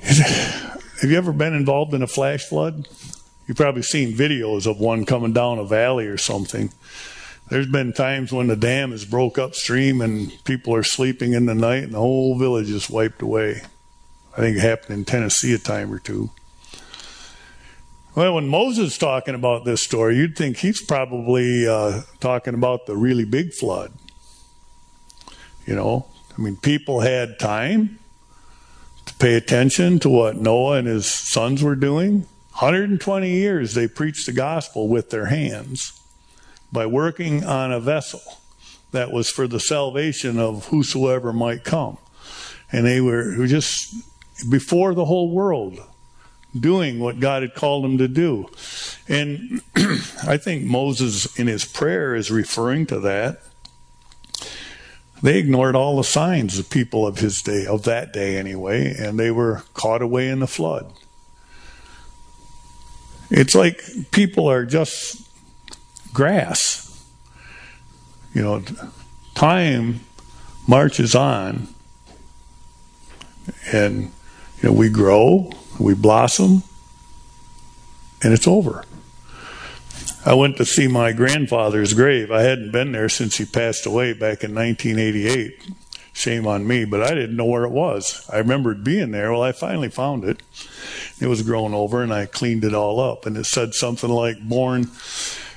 Have 0.00 1.10
you 1.10 1.16
ever 1.16 1.32
been 1.32 1.52
involved 1.52 1.92
in 1.92 2.00
a 2.00 2.06
flash 2.06 2.44
flood? 2.44 2.86
You've 3.48 3.56
probably 3.56 3.82
seen 3.82 4.16
videos 4.16 4.64
of 4.70 4.78
one 4.78 5.06
coming 5.06 5.32
down 5.32 5.58
a 5.58 5.64
valley 5.64 6.06
or 6.06 6.18
something. 6.18 6.70
There's 7.48 7.66
been 7.66 7.92
times 7.92 8.32
when 8.32 8.46
the 8.46 8.54
dam 8.54 8.92
is 8.92 9.04
broke 9.04 9.38
upstream 9.38 10.00
and 10.00 10.32
people 10.44 10.72
are 10.72 10.84
sleeping 10.84 11.32
in 11.32 11.46
the 11.46 11.54
night 11.54 11.82
and 11.82 11.94
the 11.94 11.98
whole 11.98 12.38
village 12.38 12.70
is 12.70 12.88
wiped 12.88 13.20
away. 13.20 13.62
I 14.36 14.40
think 14.40 14.56
it 14.56 14.60
happened 14.60 14.98
in 14.98 15.04
Tennessee 15.04 15.54
a 15.54 15.58
time 15.58 15.92
or 15.92 16.00
two. 16.00 16.30
Well, 18.16 18.34
when 18.34 18.48
Moses 18.48 18.92
is 18.92 18.98
talking 18.98 19.34
about 19.34 19.64
this 19.64 19.82
story, 19.82 20.16
you'd 20.16 20.36
think 20.36 20.56
he's 20.56 20.82
probably 20.82 21.66
uh, 21.68 22.02
talking 22.20 22.54
about 22.54 22.86
the 22.86 22.96
really 22.96 23.24
big 23.24 23.52
flood. 23.52 23.92
You 25.66 25.76
know, 25.76 26.06
I 26.36 26.40
mean, 26.40 26.56
people 26.56 27.00
had 27.00 27.38
time 27.38 27.98
to 29.06 29.14
pay 29.14 29.34
attention 29.34 29.98
to 30.00 30.08
what 30.08 30.36
Noah 30.36 30.78
and 30.78 30.88
his 30.88 31.06
sons 31.06 31.62
were 31.62 31.76
doing. 31.76 32.26
120 32.58 33.30
years 33.30 33.74
they 33.74 33.88
preached 33.88 34.26
the 34.26 34.32
gospel 34.32 34.88
with 34.88 35.10
their 35.10 35.26
hands 35.26 36.00
by 36.72 36.86
working 36.86 37.44
on 37.44 37.72
a 37.72 37.80
vessel 37.80 38.20
that 38.92 39.12
was 39.12 39.28
for 39.28 39.46
the 39.46 39.60
salvation 39.60 40.38
of 40.38 40.66
whosoever 40.66 41.32
might 41.32 41.64
come. 41.64 41.98
And 42.70 42.86
they 42.86 43.00
were 43.00 43.46
just 43.46 43.94
before 44.48 44.94
the 44.94 45.04
whole 45.04 45.30
world 45.30 45.80
doing 46.58 47.00
what 47.00 47.20
God 47.20 47.42
had 47.42 47.54
called 47.54 47.84
him 47.84 47.98
to 47.98 48.08
do. 48.08 48.48
And 49.08 49.60
I 50.26 50.36
think 50.36 50.64
Moses 50.64 51.38
in 51.38 51.46
his 51.46 51.64
prayer 51.64 52.14
is 52.14 52.30
referring 52.30 52.86
to 52.86 53.00
that. 53.00 53.40
They 55.22 55.38
ignored 55.38 55.74
all 55.74 55.96
the 55.96 56.04
signs, 56.04 56.58
the 56.58 56.64
people 56.64 57.06
of 57.06 57.18
his 57.18 57.40
day, 57.40 57.66
of 57.66 57.84
that 57.84 58.12
day 58.12 58.36
anyway, 58.36 58.94
and 58.94 59.18
they 59.18 59.30
were 59.30 59.62
caught 59.72 60.02
away 60.02 60.28
in 60.28 60.40
the 60.40 60.46
flood. 60.46 60.92
It's 63.30 63.54
like 63.54 63.82
people 64.10 64.48
are 64.48 64.66
just 64.66 65.26
grass. 66.12 66.80
You 68.34 68.42
know, 68.42 68.62
time 69.34 70.00
marches 70.66 71.14
on, 71.14 71.68
and 73.72 74.12
you 74.62 74.68
know, 74.68 74.72
we 74.72 74.88
grow, 74.88 75.50
we 75.78 75.94
blossom, 75.94 76.62
and 78.22 78.32
it's 78.32 78.48
over. 78.48 78.84
I 80.26 80.32
went 80.34 80.56
to 80.56 80.64
see 80.64 80.88
my 80.88 81.12
grandfather's 81.12 81.92
grave. 81.92 82.30
I 82.30 82.42
hadn't 82.42 82.72
been 82.72 82.92
there 82.92 83.10
since 83.10 83.36
he 83.36 83.44
passed 83.44 83.84
away 83.84 84.14
back 84.14 84.42
in 84.42 84.54
1988. 84.54 85.70
Shame 86.14 86.46
on 86.46 86.66
me, 86.66 86.84
but 86.84 87.02
I 87.02 87.10
didn't 87.10 87.36
know 87.36 87.44
where 87.44 87.64
it 87.64 87.72
was. 87.72 88.24
I 88.32 88.38
remembered 88.38 88.84
being 88.84 89.10
there. 89.10 89.32
Well, 89.32 89.42
I 89.42 89.52
finally 89.52 89.90
found 89.90 90.24
it. 90.24 90.42
It 91.20 91.26
was 91.26 91.42
grown 91.42 91.74
over, 91.74 92.02
and 92.02 92.14
I 92.14 92.26
cleaned 92.26 92.64
it 92.64 92.72
all 92.72 93.00
up. 93.00 93.26
And 93.26 93.36
it 93.36 93.44
said 93.44 93.74
something 93.74 94.08
like 94.08 94.40
born 94.40 94.82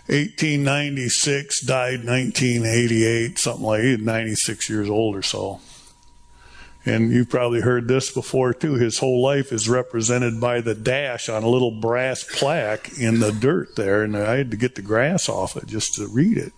1896, 0.08 1.62
died 1.62 2.06
1988, 2.06 3.38
something 3.38 3.66
like 3.66 4.00
96 4.00 4.70
years 4.70 4.89
old 4.89 5.16
or 5.16 5.22
so. 5.22 5.62
And 6.88 7.12
you've 7.12 7.29
probably 7.29 7.60
heard 7.60 7.89
this 7.89 8.10
before 8.12 8.53
too. 8.53 8.75
His 8.75 9.00
whole 9.00 9.22
life 9.22 9.51
is 9.51 9.67
represented 9.67 10.39
by 10.39 10.62
the 10.62 10.74
dash 10.74 11.27
on 11.27 11.44
a 11.44 11.50
little 11.50 11.72
brass 11.72 12.24
plaque 12.24 12.98
in 12.98 13.20
the 13.20 13.34
dirt 13.34 13.75
there. 13.75 14.03
And 14.03 14.15
I 14.15 14.38
had 14.38 14.51
to 14.51 14.58
get 14.58 14.75
the 14.75 14.82
grass 14.82 15.27
off 15.27 15.58
it 15.58 15.67
just 15.67 15.96
to 15.96 16.08
read 16.08 16.38
it. 16.38 16.53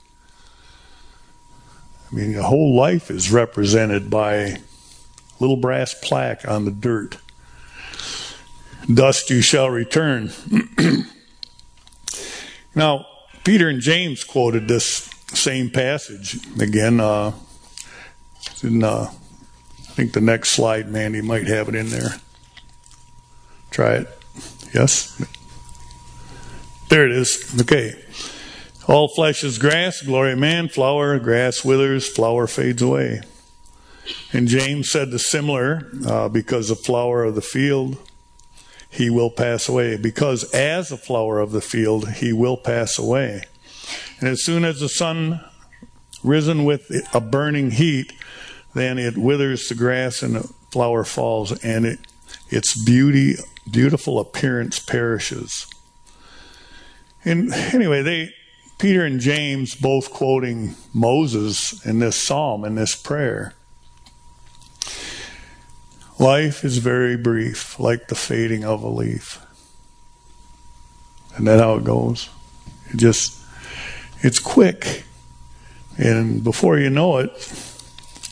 I 2.11 2.15
mean, 2.15 2.33
the 2.33 2.43
whole 2.43 2.75
life 2.75 3.09
is 3.09 3.31
represented 3.31 4.11
by 4.11 4.57
little 5.39 5.57
brass 5.57 5.95
plaque 5.95 6.47
on 6.47 6.65
the 6.65 6.71
dirt. 6.71 7.17
Dust 8.91 9.31
you 9.31 9.41
shall 9.41 9.71
return. 9.71 10.31
now, 12.75 13.07
Peter 13.43 13.67
and 13.67 13.81
James 13.81 14.23
quoted 14.23 14.67
this 14.67 15.09
same 15.33 15.71
passage 15.71 16.37
again 16.59 16.99
uh, 16.99 17.31
in 18.61 18.83
uh, 18.83 19.11
think 19.93 20.13
the 20.13 20.21
next 20.21 20.51
slide, 20.51 20.89
Mandy, 20.89 21.21
might 21.21 21.47
have 21.47 21.69
it 21.69 21.75
in 21.75 21.89
there. 21.89 22.15
Try 23.71 23.95
it. 23.95 24.07
Yes? 24.73 25.23
There 26.89 27.05
it 27.05 27.11
is. 27.11 27.55
Okay. 27.61 27.93
All 28.87 29.07
flesh 29.07 29.43
is 29.43 29.59
grass, 29.59 30.01
glory 30.01 30.31
of 30.31 30.39
man, 30.39 30.67
flower, 30.67 31.19
grass 31.19 31.63
withers, 31.63 32.07
flower 32.07 32.47
fades 32.47 32.81
away. 32.81 33.21
And 34.33 34.47
James 34.47 34.89
said 34.89 35.11
the 35.11 35.19
similar, 35.19 35.87
uh, 36.07 36.29
because 36.29 36.69
the 36.69 36.75
flower 36.75 37.23
of 37.23 37.35
the 37.35 37.41
field, 37.41 37.97
he 38.89 39.11
will 39.11 39.29
pass 39.29 39.69
away. 39.69 39.97
Because 39.97 40.51
as 40.51 40.91
a 40.91 40.97
flower 40.97 41.39
of 41.39 41.51
the 41.51 41.61
field, 41.61 42.09
he 42.13 42.33
will 42.33 42.57
pass 42.57 42.97
away. 42.97 43.43
And 44.19 44.29
as 44.29 44.43
soon 44.43 44.65
as 44.65 44.79
the 44.79 44.89
sun 44.89 45.41
risen 46.23 46.65
with 46.65 46.91
a 47.13 47.21
burning 47.21 47.71
heat 47.71 48.13
then 48.79 48.97
it 48.97 49.17
withers 49.17 49.67
the 49.67 49.75
grass 49.75 50.21
and 50.23 50.35
the 50.35 50.47
flower 50.71 51.03
falls, 51.03 51.51
and 51.63 51.85
it, 51.85 51.99
its 52.49 52.81
beauty, 52.83 53.35
beautiful 53.69 54.19
appearance 54.19 54.79
perishes. 54.79 55.67
And 57.25 57.51
anyway, 57.53 58.01
they 58.01 58.33
Peter 58.79 59.03
and 59.05 59.19
James 59.19 59.75
both 59.75 60.09
quoting 60.09 60.75
Moses 60.93 61.85
in 61.85 61.99
this 61.99 62.15
psalm 62.21 62.63
in 62.63 62.75
this 62.75 62.95
prayer. 62.95 63.53
Life 66.17 66.63
is 66.63 66.77
very 66.77 67.17
brief, 67.17 67.79
like 67.79 68.07
the 68.07 68.15
fading 68.15 68.63
of 68.63 68.81
a 68.81 68.89
leaf. 68.89 69.45
And 71.35 71.45
that 71.47 71.59
how 71.59 71.75
it 71.75 71.83
goes. 71.83 72.29
It 72.89 72.97
just 72.97 73.37
it's 74.21 74.39
quick. 74.39 75.03
And 75.97 76.43
before 76.43 76.77
you 76.77 76.89
know 76.89 77.17
it, 77.17 77.31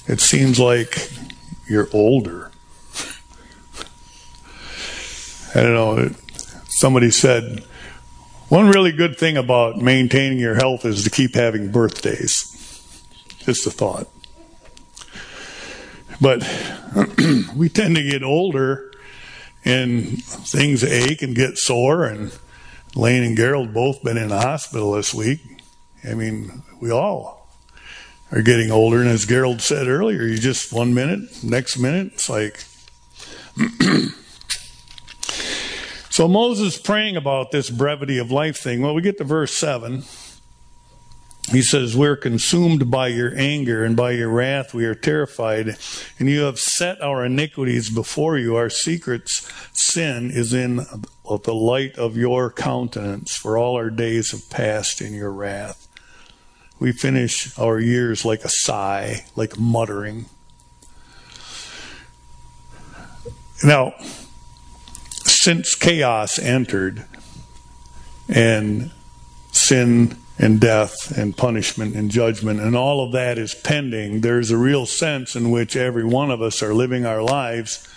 it 0.08 0.22
seems 0.22 0.60
like 0.60 1.10
you're 1.68 1.90
older. 1.94 2.52
I 5.54 5.62
don't 5.62 5.74
know. 5.74 6.10
Somebody 6.68 7.10
said, 7.12 7.64
one 8.50 8.70
really 8.70 8.92
good 8.92 9.18
thing 9.18 9.36
about 9.36 9.78
maintaining 9.78 10.40
your 10.40 10.56
health 10.56 10.86
is 10.86 11.04
to 11.04 11.10
keep 11.10 11.36
having 11.36 11.72
birthdays. 11.72 12.54
Just 13.40 13.68
a 13.68 13.72
thought. 13.72 14.08
But 16.22 16.44
we 17.56 17.70
tend 17.70 17.96
to 17.96 18.04
get 18.04 18.24
older 18.24 18.92
and 19.66 20.24
things 20.24 20.84
ache 20.84 21.22
and 21.22 21.36
get 21.36 21.58
sore 21.58 22.06
and 22.06 22.38
Lane 22.96 23.24
and 23.24 23.38
Gerald 23.38 23.74
both 23.74 24.02
been 24.02 24.18
in 24.18 24.30
the 24.30 24.40
hospital 24.40 24.94
this 24.94 25.14
week. 25.14 25.42
I 26.04 26.14
mean, 26.14 26.64
we 26.80 26.92
all 26.92 27.37
are 28.32 28.42
getting 28.42 28.72
older, 28.72 29.00
and 29.00 29.10
as 29.10 29.26
Gerald 29.26 29.62
said 29.62 29.88
earlier, 29.88 30.24
you 30.24 30.38
just 30.38 30.74
one 30.74 30.94
minute, 30.94 31.44
next 31.44 31.78
minute, 31.78 32.14
it's 32.14 32.30
like. 32.30 32.64
so 36.10 36.28
Moses 36.28 36.80
praying 36.80 37.16
about 37.16 37.52
this 37.52 37.70
brevity 37.70 38.18
of 38.18 38.32
life 38.32 38.58
thing. 38.58 38.82
Well, 38.82 38.94
we 38.94 39.02
get 39.02 39.18
to 39.18 39.24
verse 39.24 39.58
seven. 39.58 40.04
He 41.52 41.62
says, 41.62 41.96
We're 41.96 42.18
consumed 42.18 42.92
by 42.92 43.08
your 43.08 43.34
anger 43.38 43.86
and 43.86 43.96
by 43.96 44.12
your 44.12 44.30
wrath. 44.30 44.74
We 44.74 44.84
are 44.86 44.96
terrified. 44.96 45.78
And 46.20 46.30
you 46.30 46.42
have 46.42 46.60
set 46.60 47.02
our 47.02 47.24
iniquities 47.26 47.90
before 47.90 48.38
you. 48.38 48.58
Our 48.58 48.70
secrets 48.70 49.50
sin 49.72 50.30
is 50.30 50.54
in 50.54 50.76
the 50.76 51.54
light 51.54 51.98
of 51.98 52.18
your 52.18 52.52
countenance, 52.52 53.36
for 53.36 53.58
all 53.58 53.76
our 53.78 53.90
days 53.90 54.32
have 54.32 54.50
passed 54.50 55.02
in 55.02 55.14
your 55.14 55.32
wrath. 55.32 55.87
We 56.80 56.92
finish 56.92 57.58
our 57.58 57.80
years 57.80 58.24
like 58.24 58.44
a 58.44 58.50
sigh, 58.50 59.26
like 59.36 59.58
muttering. 59.58 60.26
Now, 63.64 63.94
since 65.26 65.74
chaos 65.74 66.38
entered 66.38 67.06
and 68.30 68.92
sin 69.52 70.18
and 70.38 70.60
death 70.60 71.18
and 71.18 71.36
punishment 71.36 71.96
and 71.96 72.12
judgment 72.12 72.60
and 72.60 72.76
all 72.76 73.04
of 73.04 73.12
that 73.14 73.40
is 73.40 73.56
pending, 73.56 74.22
there's 74.22 74.52
a 74.52 74.58
real 74.58 74.86
sense 74.86 75.36
in 75.36 75.50
which 75.50 75.76
every 75.76 76.04
one 76.04 76.30
of 76.30 76.42
us 76.42 76.62
are 76.62 76.76
living 76.76 77.06
our 77.06 77.24
lives 77.24 77.88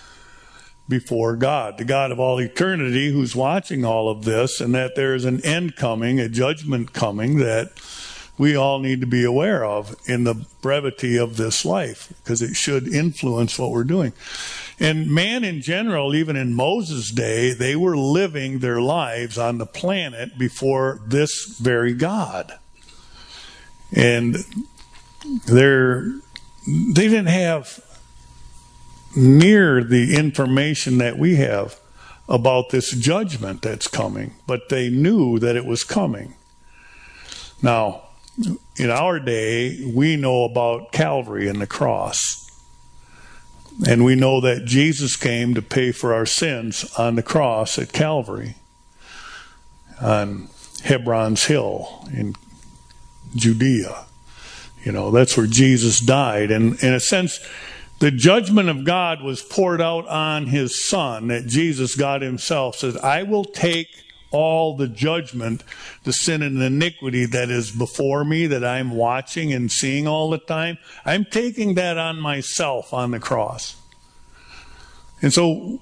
before 0.89 1.37
God, 1.37 1.79
the 1.79 1.85
God 1.85 2.11
of 2.11 2.19
all 2.19 2.41
eternity 2.41 3.13
who's 3.13 3.37
watching 3.37 3.85
all 3.85 4.09
of 4.09 4.25
this, 4.25 4.61
and 4.61 4.75
that 4.75 4.97
there 4.97 5.15
is 5.15 5.25
an 5.25 5.45
end 5.45 5.77
coming, 5.77 6.19
a 6.19 6.29
judgment 6.29 6.93
coming 6.93 7.37
that 7.37 7.71
we 8.41 8.57
all 8.57 8.79
need 8.79 9.03
to 9.03 9.07
be 9.07 9.23
aware 9.23 9.63
of 9.67 9.95
in 10.07 10.25
the 10.25 10.35
brevity 10.63 11.19
of 11.19 11.37
this 11.37 11.63
life 11.63 12.11
because 12.25 12.41
it 12.41 12.57
should 12.57 12.89
influence 12.89 13.59
what 13.59 13.71
we're 13.71 13.85
doing. 13.85 14.15
And 14.81 15.11
man 15.11 15.45
in 15.45 15.61
general, 15.61 16.15
even 16.15 16.37
in 16.37 16.55
Moses' 16.55 17.11
day, 17.11 17.53
they 17.53 17.77
were 17.77 17.99
living 17.99 18.61
their 18.61 18.81
lives 18.81 19.37
on 19.37 19.59
the 19.59 19.67
planet 19.67 20.39
before 20.39 21.03
this 21.07 21.59
very 21.59 21.93
God. 21.93 22.59
And 23.93 24.39
they're, 25.47 26.07
they 26.67 27.09
didn't 27.09 27.27
have 27.27 27.79
near 29.15 29.85
the 29.85 30.17
information 30.17 30.97
that 30.97 31.19
we 31.19 31.37
have 31.37 31.79
about 32.27 32.71
this 32.71 32.93
judgment 32.93 33.61
that's 33.61 33.87
coming, 33.87 34.33
but 34.47 34.71
they 34.71 34.89
knew 34.89 35.39
that 35.41 35.57
it 35.57 35.67
was 35.67 35.85
coming. 35.85 36.37
Now, 37.61 38.05
in 38.77 38.91
our 38.91 39.19
day, 39.19 39.85
we 39.85 40.17
know 40.17 40.45
about 40.45 40.93
Calvary 40.93 41.49
and 41.49 41.61
the 41.61 41.67
cross. 41.67 42.47
And 43.87 44.05
we 44.05 44.15
know 44.15 44.41
that 44.41 44.67
Jesus 44.67 45.17
came 45.17 45.55
to 45.55 45.63
pay 45.63 45.93
for 45.93 46.13
our 46.13 46.27
sins 46.27 46.93
on 46.99 47.15
the 47.15 47.23
cross 47.23 47.79
at 47.79 47.93
Calvary, 47.93 48.57
on 50.01 50.49
Hebron's 50.85 51.45
Hill 51.47 52.09
in 52.13 52.35
Judea. 53.35 54.05
You 54.85 54.93
know, 54.93 55.11
that's 55.11 55.37
where 55.37 55.47
Jesus 55.47 56.01
died. 56.01 56.51
And 56.51 56.83
in 56.83 56.93
a 56.93 57.01
sense, 57.01 57.41
the 58.01 58.11
judgment 58.11 58.69
of 58.69 58.85
God 58.85 59.23
was 59.23 59.43
poured 59.43 59.81
out 59.81 60.07
on 60.09 60.47
his 60.47 60.89
son, 60.89 61.29
that 61.29 61.47
Jesus, 61.47 61.95
God 61.95 62.23
himself, 62.23 62.77
says, 62.77 62.97
I 62.97 63.23
will 63.23 63.45
take 63.45 63.89
all 64.31 64.77
the 64.77 64.89
judgment, 64.89 65.65
the 66.05 66.13
sin 66.13 66.43
and 66.43 66.63
iniquity 66.63 67.27
that 67.27 67.51
is 67.51 67.71
before 67.71 68.25
me, 68.25 68.47
that 68.47 68.65
I'm 68.65 68.91
watching 68.91 69.53
and 69.53 69.71
seeing 69.71 70.07
all 70.07 70.31
the 70.31 70.39
time. 70.39 70.79
I'm 71.05 71.25
taking 71.25 71.75
that 71.75 71.99
on 71.99 72.21
myself 72.21 72.95
on 72.95 73.11
the 73.11 73.19
cross. 73.19 73.77
And 75.23 75.33
so 75.33 75.81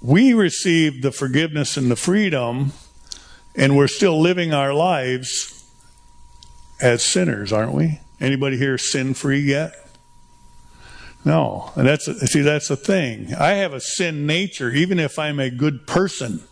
we 0.00 0.32
receive 0.32 1.02
the 1.02 1.12
forgiveness 1.12 1.76
and 1.76 1.90
the 1.90 1.96
freedom, 1.96 2.72
and 3.54 3.76
we're 3.76 3.88
still 3.88 4.20
living 4.20 4.54
our 4.54 4.72
lives 4.72 5.54
as 6.80 7.04
sinners, 7.04 7.52
aren't 7.52 7.72
we? 7.72 8.00
Anybody 8.20 8.56
here 8.56 8.78
sin 8.78 9.14
free 9.14 9.40
yet? 9.40 9.72
No. 11.24 11.72
And 11.74 11.86
that's, 11.86 12.06
see, 12.30 12.42
that's 12.42 12.68
the 12.68 12.76
thing. 12.76 13.34
I 13.34 13.54
have 13.54 13.74
a 13.74 13.80
sin 13.80 14.26
nature, 14.26 14.70
even 14.70 14.98
if 14.98 15.18
I'm 15.18 15.40
a 15.40 15.50
good 15.50 15.86
person. 15.86 16.44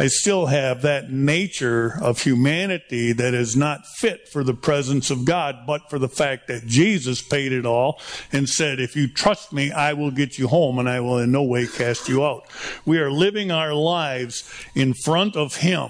I 0.00 0.06
still 0.06 0.46
have 0.46 0.82
that 0.82 1.10
nature 1.10 1.98
of 2.00 2.22
humanity 2.22 3.12
that 3.12 3.34
is 3.34 3.56
not 3.56 3.84
fit 3.96 4.28
for 4.28 4.44
the 4.44 4.54
presence 4.54 5.10
of 5.10 5.24
God, 5.24 5.66
but 5.66 5.90
for 5.90 5.98
the 5.98 6.08
fact 6.08 6.46
that 6.46 6.66
Jesus 6.66 7.20
paid 7.20 7.50
it 7.50 7.66
all 7.66 8.00
and 8.30 8.48
said, 8.48 8.78
if 8.78 8.94
you 8.94 9.08
trust 9.08 9.52
me, 9.52 9.72
I 9.72 9.94
will 9.94 10.12
get 10.12 10.38
you 10.38 10.46
home 10.46 10.78
and 10.78 10.88
I 10.88 11.00
will 11.00 11.18
in 11.18 11.32
no 11.32 11.42
way 11.42 11.66
cast 11.66 12.08
you 12.08 12.24
out. 12.24 12.44
We 12.86 12.98
are 12.98 13.10
living 13.10 13.50
our 13.50 13.74
lives 13.74 14.48
in 14.74 14.94
front 14.94 15.34
of 15.34 15.56
Him, 15.56 15.88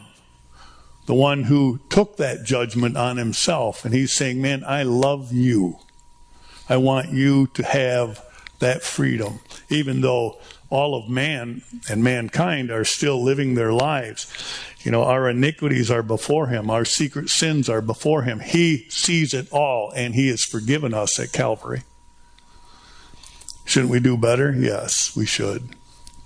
the 1.04 1.14
one 1.14 1.44
who 1.44 1.80
took 1.90 2.16
that 2.16 2.44
judgment 2.44 2.96
on 2.96 3.18
Himself. 3.18 3.84
And 3.84 3.92
He's 3.92 4.12
saying, 4.14 4.40
man, 4.40 4.64
I 4.64 4.84
love 4.84 5.32
you. 5.32 5.80
I 6.66 6.78
want 6.78 7.10
you 7.10 7.48
to 7.48 7.62
have 7.62 8.24
that 8.58 8.82
freedom, 8.82 9.40
even 9.68 10.00
though 10.00 10.38
all 10.70 10.94
of 10.94 11.09
man 11.09 11.62
and 11.88 12.04
mankind 12.04 12.70
are 12.70 12.85
still 12.85 13.22
living 13.22 13.54
their 13.54 13.72
lives. 13.72 14.26
You 14.83 14.90
know, 14.90 15.04
our 15.04 15.28
iniquities 15.28 15.90
are 15.90 16.02
before 16.02 16.48
him, 16.48 16.70
our 16.70 16.85
secret 16.85 17.31
sins 17.31 17.68
are 17.68 17.81
before 17.81 18.22
him. 18.22 18.40
He 18.40 18.87
sees 18.90 19.35
it 19.35 19.50
all, 19.50 19.92
and 19.94 20.14
he 20.14 20.28
has 20.28 20.44
forgiven 20.44 20.94
us 20.94 21.18
at 21.18 21.33
Calvary. 21.33 21.83
Shouldn't 23.64 23.90
we 23.90 24.00
do 24.00 24.16
better? 24.16 24.54
Yes, 24.57 25.14
we 25.16 25.26
should. 25.26 25.76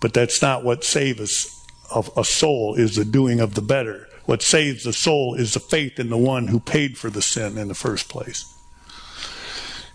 But 0.00 0.14
that's 0.14 0.42
not 0.42 0.64
what 0.64 0.84
saves 0.84 1.64
a 1.94 2.24
soul 2.24 2.74
is 2.74 2.96
the 2.96 3.04
doing 3.04 3.40
of 3.40 3.54
the 3.54 3.62
better. 3.62 4.08
What 4.24 4.42
saves 4.42 4.84
the 4.84 4.92
soul 4.92 5.34
is 5.34 5.54
the 5.54 5.60
faith 5.60 5.98
in 5.98 6.08
the 6.08 6.16
one 6.16 6.48
who 6.48 6.60
paid 6.60 6.96
for 6.96 7.10
the 7.10 7.22
sin 7.22 7.58
in 7.58 7.68
the 7.68 7.74
first 7.74 8.08
place. 8.08 8.51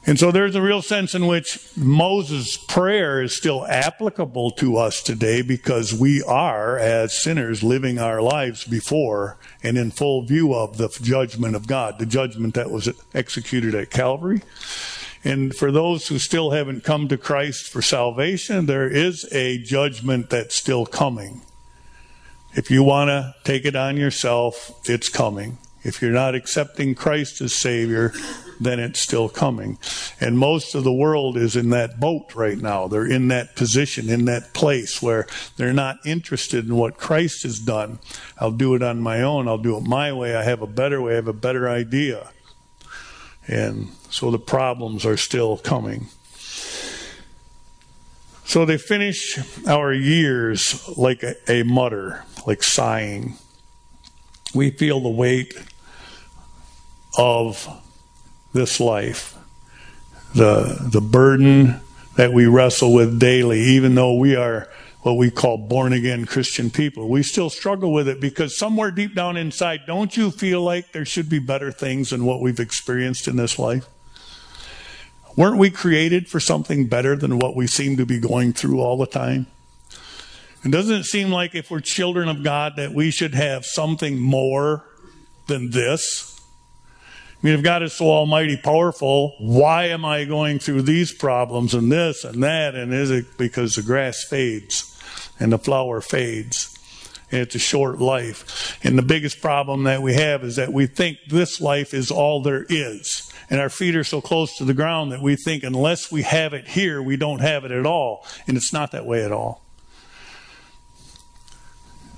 And 0.07 0.17
so 0.17 0.31
there's 0.31 0.55
a 0.55 0.61
real 0.61 0.81
sense 0.81 1.13
in 1.13 1.27
which 1.27 1.59
Moses' 1.75 2.55
prayer 2.55 3.21
is 3.21 3.35
still 3.35 3.67
applicable 3.67 4.51
to 4.51 4.77
us 4.77 5.03
today 5.03 5.41
because 5.41 5.93
we 5.93 6.23
are, 6.23 6.77
as 6.77 7.21
sinners, 7.21 7.61
living 7.61 7.99
our 7.99 8.21
lives 8.21 8.63
before 8.63 9.37
and 9.61 9.77
in 9.77 9.91
full 9.91 10.21
view 10.21 10.55
of 10.55 10.77
the 10.77 10.87
judgment 11.01 11.57
of 11.57 11.67
God, 11.67 11.99
the 11.99 12.05
judgment 12.05 12.53
that 12.53 12.71
was 12.71 12.87
executed 13.13 13.75
at 13.75 13.89
Calvary. 13.89 14.41
And 15.25 15.53
for 15.53 15.73
those 15.73 16.07
who 16.07 16.19
still 16.19 16.51
haven't 16.51 16.85
come 16.85 17.09
to 17.09 17.17
Christ 17.17 17.67
for 17.67 17.81
salvation, 17.81 18.65
there 18.65 18.89
is 18.89 19.27
a 19.33 19.57
judgment 19.57 20.29
that's 20.29 20.55
still 20.55 20.85
coming. 20.85 21.41
If 22.53 22.71
you 22.71 22.81
want 22.81 23.09
to 23.09 23.35
take 23.43 23.65
it 23.65 23.75
on 23.75 23.97
yourself, 23.97 24.71
it's 24.85 25.09
coming. 25.09 25.57
If 25.83 26.01
you're 26.01 26.11
not 26.11 26.33
accepting 26.33 26.95
Christ 26.95 27.41
as 27.41 27.53
Savior, 27.53 28.13
then 28.59 28.79
it's 28.79 29.01
still 29.01 29.29
coming. 29.29 29.77
And 30.19 30.37
most 30.37 30.75
of 30.75 30.83
the 30.83 30.93
world 30.93 31.37
is 31.37 31.55
in 31.55 31.69
that 31.71 31.99
boat 31.99 32.35
right 32.35 32.57
now. 32.57 32.87
They're 32.87 33.09
in 33.09 33.27
that 33.29 33.55
position, 33.55 34.09
in 34.09 34.25
that 34.25 34.53
place 34.53 35.01
where 35.01 35.27
they're 35.57 35.73
not 35.73 35.97
interested 36.05 36.65
in 36.65 36.75
what 36.75 36.97
Christ 36.97 37.43
has 37.43 37.59
done. 37.59 37.99
I'll 38.39 38.51
do 38.51 38.75
it 38.75 38.83
on 38.83 38.99
my 38.99 39.21
own. 39.21 39.47
I'll 39.47 39.57
do 39.57 39.77
it 39.77 39.83
my 39.83 40.11
way. 40.13 40.35
I 40.35 40.43
have 40.43 40.61
a 40.61 40.67
better 40.67 41.01
way. 41.01 41.13
I 41.13 41.15
have 41.15 41.27
a 41.27 41.33
better 41.33 41.69
idea. 41.69 42.29
And 43.47 43.89
so 44.09 44.31
the 44.31 44.39
problems 44.39 45.05
are 45.05 45.17
still 45.17 45.57
coming. 45.57 46.07
So 48.45 48.65
they 48.65 48.77
finish 48.77 49.37
our 49.67 49.91
years 49.91 50.87
like 50.97 51.21
a, 51.21 51.35
a 51.51 51.63
mutter, 51.63 52.23
like 52.45 52.63
sighing. 52.63 53.35
We 54.55 54.71
feel 54.71 55.01
the 55.01 55.09
weight 55.09 55.53
of 57.17 57.67
this 58.57 58.79
life. 58.79 59.37
The, 60.35 60.77
the 60.91 60.99
burden 60.99 61.79
that 62.17 62.33
we 62.33 62.47
wrestle 62.47 62.93
with 62.93 63.19
daily, 63.19 63.61
even 63.61 63.95
though 63.95 64.15
we 64.15 64.35
are 64.35 64.67
what 65.03 65.13
we 65.13 65.31
call 65.31 65.57
born 65.57 65.93
again 65.93 66.25
Christian 66.25 66.69
people. 66.69 67.07
We 67.07 67.23
still 67.23 67.49
struggle 67.49 67.93
with 67.93 68.09
it 68.09 68.19
because 68.19 68.57
somewhere 68.57 68.91
deep 68.91 69.15
down 69.15 69.37
inside, 69.37 69.81
don't 69.87 70.17
you 70.17 70.31
feel 70.31 70.61
like 70.61 70.91
there 70.91 71.05
should 71.05 71.29
be 71.29 71.39
better 71.39 71.71
things 71.71 72.09
than 72.09 72.25
what 72.25 72.41
we've 72.41 72.59
experienced 72.59 73.27
in 73.27 73.37
this 73.37 73.57
life? 73.57 73.87
Weren't 75.37 75.57
we 75.57 75.69
created 75.69 76.27
for 76.27 76.41
something 76.41 76.87
better 76.87 77.15
than 77.15 77.39
what 77.39 77.55
we 77.55 77.67
seem 77.67 77.95
to 77.97 78.05
be 78.05 78.19
going 78.19 78.51
through 78.51 78.81
all 78.81 78.97
the 78.97 79.05
time? 79.05 79.47
And 80.63 80.73
doesn't 80.73 80.95
it 80.95 81.03
seem 81.05 81.29
like 81.29 81.55
if 81.55 81.71
we're 81.71 81.79
children 81.79 82.27
of 82.27 82.43
God 82.43 82.73
that 82.75 82.91
we 82.91 83.11
should 83.11 83.35
have 83.35 83.65
something 83.65 84.19
more 84.19 84.83
than 85.45 85.69
this? 85.69 86.36
Mean, 87.47 87.55
if 87.55 87.63
God 87.63 87.81
is 87.81 87.93
so 87.93 88.07
almighty 88.07 88.57
powerful, 88.57 89.33
why 89.39 89.85
am 89.85 90.03
I 90.03 90.25
going 90.25 90.59
through 90.59 90.81
these 90.81 91.13
problems 91.13 91.73
and 91.73 91.89
this 91.89 92.25
and 92.25 92.43
that? 92.43 92.75
And 92.75 92.93
is 92.93 93.09
it 93.09 93.37
because 93.37 93.75
the 93.75 93.81
grass 93.83 94.25
fades 94.25 94.99
and 95.39 95.53
the 95.53 95.57
flower 95.57 96.01
fades 96.01 96.77
and 97.31 97.39
it's 97.39 97.55
a 97.55 97.59
short 97.59 97.99
life. 97.99 98.77
And 98.83 98.97
the 98.97 99.01
biggest 99.01 99.41
problem 99.41 99.85
that 99.85 100.01
we 100.01 100.15
have 100.15 100.43
is 100.43 100.57
that 100.57 100.73
we 100.73 100.87
think 100.87 101.19
this 101.29 101.61
life 101.61 101.93
is 101.93 102.11
all 102.11 102.41
there 102.41 102.65
is. 102.67 103.31
And 103.49 103.61
our 103.61 103.69
feet 103.69 103.95
are 103.95 104.03
so 104.03 104.19
close 104.19 104.57
to 104.57 104.65
the 104.65 104.73
ground 104.73 105.13
that 105.13 105.21
we 105.21 105.37
think 105.37 105.63
unless 105.63 106.11
we 106.11 106.23
have 106.23 106.53
it 106.53 106.67
here, 106.67 107.01
we 107.01 107.15
don't 107.15 107.39
have 107.39 107.63
it 107.63 107.71
at 107.71 107.85
all. 107.85 108.25
And 108.45 108.57
it's 108.57 108.73
not 108.73 108.91
that 108.91 109.05
way 109.05 109.23
at 109.23 109.31
all. 109.31 109.63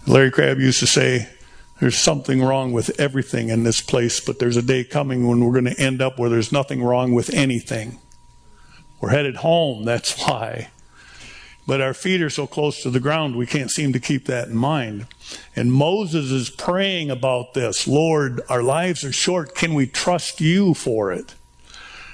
Larry 0.08 0.32
Crabb 0.32 0.58
used 0.58 0.80
to 0.80 0.88
say, 0.88 1.30
there's 1.80 1.98
something 1.98 2.42
wrong 2.42 2.74
with 2.74 3.00
everything 3.00 3.50
in 3.50 3.63
this 3.63 3.82
place, 3.82 4.20
but 4.20 4.39
there's 4.39 4.58
a 4.58 4.62
day 4.62 4.84
coming 4.84 5.28
when 5.28 5.44
we're 5.44 5.54
going 5.54 5.74
to 5.74 5.80
end 5.80 6.02
up 6.02 6.20
where 6.20 6.30
there's 6.30 6.52
nothing 6.52 6.84
wrong 6.84 7.13
with 7.13 7.34
anything. 7.34 8.00
We're 9.00 9.10
headed 9.10 9.38
home, 9.38 9.86
that's 9.86 10.20
why. 10.28 10.70
But 11.65 11.82
our 11.82 11.94
feet 11.94 12.22
are 12.22 12.32
so 12.32 12.48
close 12.48 12.82
to 12.82 12.89
the 12.89 13.00
ground, 13.00 13.36
we 13.36 13.46
can't 13.46 13.72
seem 13.72 13.94
to 13.94 14.00
keep 14.00 14.26
that 14.26 14.48
in 14.48 14.56
mind. 14.56 15.06
And 15.56 15.72
Moses 15.72 16.32
is 16.32 16.50
praying 16.50 17.12
about 17.12 17.54
this 17.54 17.88
Lord, 17.88 18.42
our 18.50 18.63
lives 18.63 19.04
are 19.04 19.12
short. 19.12 19.56
Can 19.56 19.74
we 19.74 19.86
trust 19.86 20.42
you 20.42 20.74
for 20.74 21.13
it? 21.13 21.36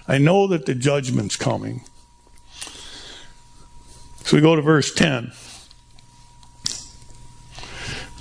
I 0.08 0.20
know 0.20 0.46
that 0.48 0.66
the 0.66 0.76
judgment's 0.76 1.36
coming. 1.36 1.82
So 4.26 4.36
we 4.36 4.42
go 4.42 4.56
to 4.56 4.62
verse 4.62 4.94
10. 4.94 5.32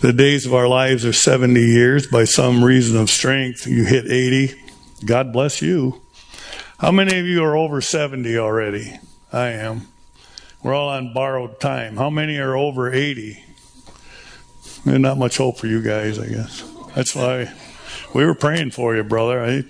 The 0.04 0.12
days 0.12 0.44
of 0.44 0.52
our 0.52 0.68
lives 0.68 1.06
are 1.06 1.14
70 1.14 1.58
years. 1.58 2.06
By 2.06 2.24
some 2.24 2.62
reason 2.62 3.00
of 3.00 3.08
strength, 3.08 3.66
you 3.66 3.84
hit 3.84 4.04
80. 4.04 4.54
God 5.06 5.32
bless 5.32 5.62
you. 5.62 6.02
How 6.76 6.90
many 6.90 7.18
of 7.18 7.24
you 7.24 7.42
are 7.42 7.56
over 7.56 7.80
70 7.80 8.36
already? 8.36 9.00
I 9.32 9.46
am. 9.52 9.88
We're 10.62 10.74
all 10.74 10.90
on 10.90 11.14
borrowed 11.14 11.58
time. 11.58 11.96
How 11.96 12.10
many 12.10 12.36
are 12.36 12.54
over 12.54 12.92
80? 12.92 13.42
There's 14.84 14.98
not 14.98 15.16
much 15.16 15.38
hope 15.38 15.56
for 15.56 15.68
you 15.68 15.80
guys, 15.80 16.18
I 16.18 16.26
guess. 16.26 16.70
That's 16.94 17.14
why 17.14 17.54
we 18.12 18.26
were 18.26 18.34
praying 18.34 18.72
for 18.72 18.94
you, 18.94 19.04
brother. 19.04 19.64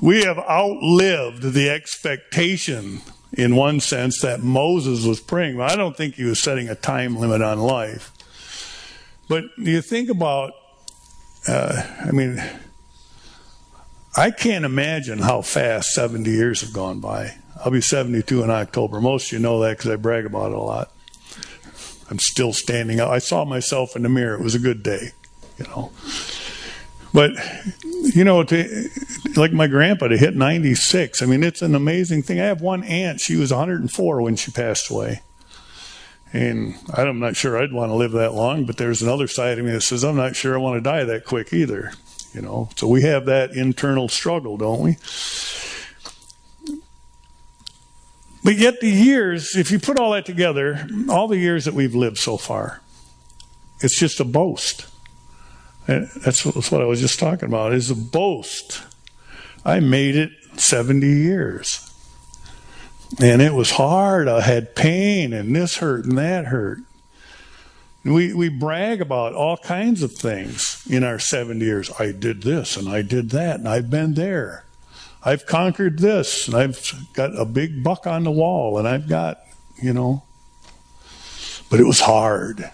we 0.00 0.22
have 0.22 0.38
outlived 0.38 1.42
the 1.42 1.68
expectation, 1.68 3.00
in 3.36 3.54
one 3.54 3.80
sense, 3.80 4.20
that 4.22 4.42
Moses 4.42 5.04
was 5.04 5.20
praying. 5.20 5.56
But 5.56 5.70
I 5.70 5.76
don't 5.76 5.96
think 5.96 6.14
he 6.14 6.24
was 6.24 6.42
setting 6.42 6.68
a 6.68 6.74
time 6.74 7.16
limit 7.16 7.42
on 7.42 7.58
life. 7.60 8.12
But 9.28 9.44
you 9.58 9.82
think 9.82 10.08
about, 10.08 10.52
uh, 11.46 11.82
I 12.04 12.10
mean, 12.12 12.42
I 14.16 14.30
can't 14.30 14.64
imagine 14.64 15.18
how 15.18 15.42
fast 15.42 15.92
70 15.92 16.30
years 16.30 16.62
have 16.62 16.72
gone 16.72 17.00
by. 17.00 17.34
I'll 17.62 17.70
be 17.70 17.80
72 17.80 18.42
in 18.42 18.50
October. 18.50 19.00
Most 19.00 19.26
of 19.26 19.32
you 19.32 19.38
know 19.40 19.60
that 19.60 19.76
because 19.76 19.90
I 19.90 19.96
brag 19.96 20.24
about 20.24 20.52
it 20.52 20.58
a 20.58 20.60
lot. 20.60 20.90
I'm 22.08 22.18
still 22.18 22.52
standing 22.52 23.00
up. 23.00 23.10
I 23.10 23.18
saw 23.18 23.44
myself 23.44 23.96
in 23.96 24.02
the 24.02 24.08
mirror. 24.08 24.34
It 24.34 24.42
was 24.42 24.54
a 24.54 24.60
good 24.60 24.82
day, 24.82 25.10
you 25.58 25.64
know. 25.66 25.90
But, 27.16 27.32
you 28.14 28.24
know, 28.24 28.42
to, 28.42 28.90
like 29.36 29.50
my 29.50 29.68
grandpa 29.68 30.08
to 30.08 30.18
hit 30.18 30.36
96, 30.36 31.22
I 31.22 31.24
mean, 31.24 31.42
it's 31.42 31.62
an 31.62 31.74
amazing 31.74 32.22
thing. 32.22 32.38
I 32.38 32.44
have 32.44 32.60
one 32.60 32.84
aunt, 32.84 33.20
she 33.20 33.36
was 33.36 33.50
104 33.50 34.20
when 34.20 34.36
she 34.36 34.50
passed 34.50 34.90
away. 34.90 35.22
And 36.34 36.74
I'm 36.92 37.18
not 37.18 37.34
sure 37.34 37.56
I'd 37.56 37.72
want 37.72 37.88
to 37.88 37.94
live 37.94 38.12
that 38.12 38.34
long, 38.34 38.66
but 38.66 38.76
there's 38.76 39.00
another 39.00 39.28
side 39.28 39.58
of 39.58 39.64
me 39.64 39.72
that 39.72 39.80
says, 39.80 40.04
I'm 40.04 40.16
not 40.16 40.36
sure 40.36 40.54
I 40.54 40.58
want 40.58 40.76
to 40.76 40.82
die 40.82 41.04
that 41.04 41.24
quick 41.24 41.54
either, 41.54 41.94
you 42.34 42.42
know. 42.42 42.68
So 42.76 42.86
we 42.86 43.00
have 43.00 43.24
that 43.24 43.52
internal 43.52 44.10
struggle, 44.10 44.58
don't 44.58 44.82
we? 44.82 44.98
But 48.44 48.56
yet, 48.56 48.80
the 48.80 48.90
years, 48.90 49.56
if 49.56 49.70
you 49.70 49.78
put 49.78 49.98
all 49.98 50.12
that 50.12 50.26
together, 50.26 50.86
all 51.08 51.28
the 51.28 51.38
years 51.38 51.64
that 51.64 51.72
we've 51.72 51.94
lived 51.94 52.18
so 52.18 52.36
far, 52.36 52.82
it's 53.80 53.98
just 53.98 54.20
a 54.20 54.24
boast. 54.26 54.86
And 55.88 56.08
that's 56.08 56.44
what 56.44 56.80
I 56.80 56.84
was 56.84 57.00
just 57.00 57.18
talking 57.18 57.48
about, 57.48 57.72
is 57.72 57.90
a 57.90 57.94
boast. 57.94 58.82
I 59.64 59.80
made 59.80 60.16
it 60.16 60.30
70 60.56 61.06
years. 61.06 61.82
And 63.20 63.40
it 63.40 63.54
was 63.54 63.72
hard. 63.72 64.28
I 64.28 64.40
had 64.40 64.74
pain, 64.74 65.32
and 65.32 65.54
this 65.54 65.76
hurt, 65.76 66.04
and 66.04 66.18
that 66.18 66.46
hurt. 66.46 66.78
We, 68.04 68.32
we 68.32 68.48
brag 68.48 69.00
about 69.00 69.34
all 69.34 69.56
kinds 69.56 70.02
of 70.02 70.12
things 70.12 70.84
in 70.88 71.02
our 71.02 71.18
70 71.18 71.64
years. 71.64 71.90
I 71.98 72.12
did 72.12 72.42
this, 72.42 72.76
and 72.76 72.88
I 72.88 73.02
did 73.02 73.30
that, 73.30 73.58
and 73.58 73.68
I've 73.68 73.90
been 73.90 74.14
there. 74.14 74.64
I've 75.24 75.46
conquered 75.46 75.98
this, 75.98 76.46
and 76.46 76.56
I've 76.56 76.92
got 77.14 77.36
a 77.36 77.44
big 77.44 77.82
buck 77.82 78.06
on 78.06 78.22
the 78.22 78.30
wall, 78.30 78.78
and 78.78 78.86
I've 78.86 79.08
got, 79.08 79.40
you 79.82 79.92
know. 79.92 80.22
But 81.68 81.80
it 81.80 81.84
was 81.84 82.00
hard. 82.00 82.70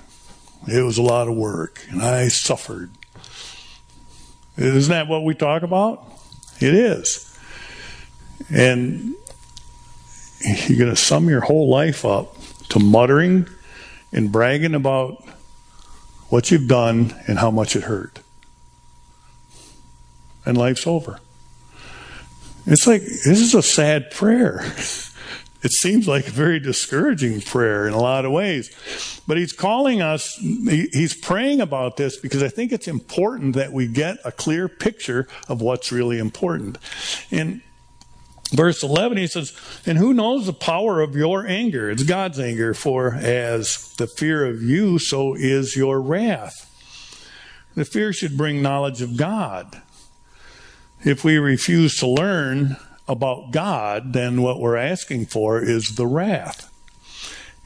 It 0.68 0.83
was 0.83 0.98
a 0.98 1.03
lot 1.03 1.29
of 1.29 1.35
work, 1.35 1.81
and 1.90 2.03
I 2.03 2.29
suffered. 2.29 2.90
Isn't 4.62 4.90
that 4.92 5.09
what 5.09 5.25
we 5.25 5.35
talk 5.35 5.62
about? 5.62 6.05
It 6.61 6.75
is. 6.75 7.29
And 8.51 9.14
you're 10.40 10.79
going 10.79 10.90
to 10.90 10.96
sum 10.96 11.29
your 11.29 11.40
whole 11.40 11.68
life 11.68 12.05
up 12.05 12.37
to 12.70 12.79
muttering 12.79 13.48
and 14.12 14.31
bragging 14.31 14.75
about 14.75 15.25
what 16.29 16.51
you've 16.51 16.68
done 16.68 17.14
and 17.27 17.38
how 17.38 17.51
much 17.51 17.77
it 17.77 17.85
hurt. 17.85 18.20
And 20.44 20.57
life's 20.57 20.87
over. 20.87 21.20
It's 22.66 22.87
like, 22.87 23.03
this 23.03 23.40
is 23.40 23.55
a 23.55 23.62
sad 23.62 24.11
prayer. 24.11 24.64
It 25.62 25.70
seems 25.70 26.09
like 26.09 26.27
a 26.27 26.33
very 26.33 26.59
discouraging 26.59 27.40
prayer 27.40 27.87
in 27.87 27.94
a 27.94 28.01
lot 28.01 28.25
of 28.25 28.33
ways. 28.33 28.70
But 29.27 29.37
he's 29.37 29.53
calling 29.53 30.03
us, 30.03 30.37
he's 30.37 31.14
praying 31.14 31.61
about 31.61 31.96
this 31.96 32.16
because 32.18 32.42
I 32.42 32.48
think 32.48 32.72
it's 32.72 32.88
important 32.88 33.55
that 33.55 33.72
we 33.72 33.87
get 33.87 34.18
a 34.25 34.33
clear 34.33 34.68
picture 34.68 35.29
of 35.48 35.61
what's 35.61 35.92
really 35.92 36.18
important. 36.18 36.79
In 37.31 37.62
verse 38.53 38.83
11, 38.83 39.18
he 39.18 39.29
says, 39.29 39.57
And 39.87 39.98
who 39.98 40.12
knows 40.12 40.46
the 40.46 40.53
power 40.53 41.01
of 41.01 41.14
your 41.14 41.46
anger? 41.46 41.90
It's 41.90 42.03
God's 42.03 42.40
anger, 42.40 42.75
for 42.75 43.14
as 43.14 43.94
the 43.98 44.09
fear 44.09 44.44
of 44.44 44.62
you, 44.62 44.98
so 44.98 45.35
is 45.35 45.77
your 45.77 46.01
wrath. 46.01 46.68
The 47.77 47.85
fear 47.85 48.12
should 48.12 48.37
bring 48.37 48.62
knowledge 48.62 49.01
of 49.01 49.16
God 49.16 49.81
if 51.05 51.25
we 51.25 51.38
refuse 51.38 51.96
to 51.98 52.07
learn 52.07 52.77
about 53.12 53.53
God, 53.53 54.12
then 54.12 54.42
what 54.42 54.59
we're 54.59 54.77
asking 54.77 55.27
for 55.27 55.62
is 55.62 55.94
the 55.94 56.07
wrath. 56.07 56.68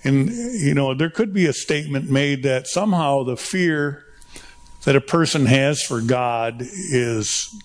And, 0.04 0.30
you 0.30 0.74
know, 0.74 0.94
there 0.94 1.10
could 1.10 1.32
be 1.32 1.46
a 1.46 1.52
statement 1.52 2.10
made 2.10 2.42
that 2.44 2.66
somehow 2.66 3.24
the 3.24 3.36
fear 3.36 4.04
that 4.84 4.94
a 4.94 5.00
person 5.00 5.46
has 5.46 5.82
for 5.82 6.00
God 6.00 6.62
is 6.62 7.60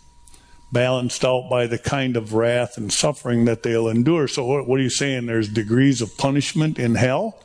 balanced 0.71 1.25
out 1.25 1.49
by 1.49 1.67
the 1.67 1.77
kind 1.77 2.15
of 2.15 2.33
wrath 2.33 2.77
and 2.77 2.91
suffering 2.91 3.45
that 3.45 3.61
they'll 3.61 3.87
endure. 3.87 4.27
So, 4.27 4.45
what, 4.45 4.67
what 4.67 4.79
are 4.79 4.83
you 4.83 4.89
saying? 4.89 5.25
There's 5.25 5.49
degrees 5.49 6.01
of 6.01 6.17
punishment 6.17 6.79
in 6.79 6.95
hell? 6.95 7.37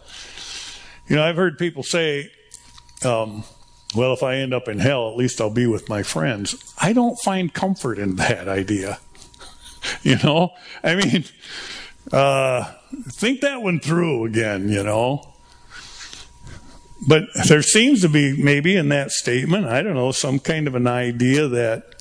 You 1.09 1.17
know, 1.17 1.25
I've 1.25 1.37
heard 1.37 1.59
people 1.59 1.83
say, 1.83 2.31
um, 3.05 3.45
well, 3.95 4.13
if 4.13 4.23
I 4.23 4.37
end 4.37 4.55
up 4.55 4.69
in 4.69 4.79
hell, 4.79 5.11
at 5.11 5.17
least 5.17 5.41
I'll 5.41 5.51
be 5.51 5.67
with 5.67 5.89
my 5.89 6.03
friends. 6.03 6.75
I 6.79 6.93
don't 6.93 7.19
find 7.19 7.53
comfort 7.53 7.99
in 7.99 8.17
that 8.17 8.49
idea. 8.49 8.99
you 10.03 10.17
know, 10.23 10.55
I 10.83 10.95
mean, 10.95 11.25
uh, 12.13 12.73
think 13.09 13.41
that 13.41 13.63
one 13.63 13.81
through 13.81 14.25
again, 14.25 14.69
you 14.69 14.83
know. 14.83 15.33
But 17.07 17.25
there 17.49 17.63
seems 17.63 18.01
to 18.03 18.09
be 18.09 18.41
maybe 18.43 18.75
in 18.77 18.89
that 18.89 19.11
statement, 19.11 19.67
I 19.67 19.83
don't 19.83 19.95
know, 19.95 20.13
some 20.13 20.39
kind 20.39 20.67
of 20.67 20.75
an 20.75 20.87
idea 20.87 21.47
that 21.47 21.97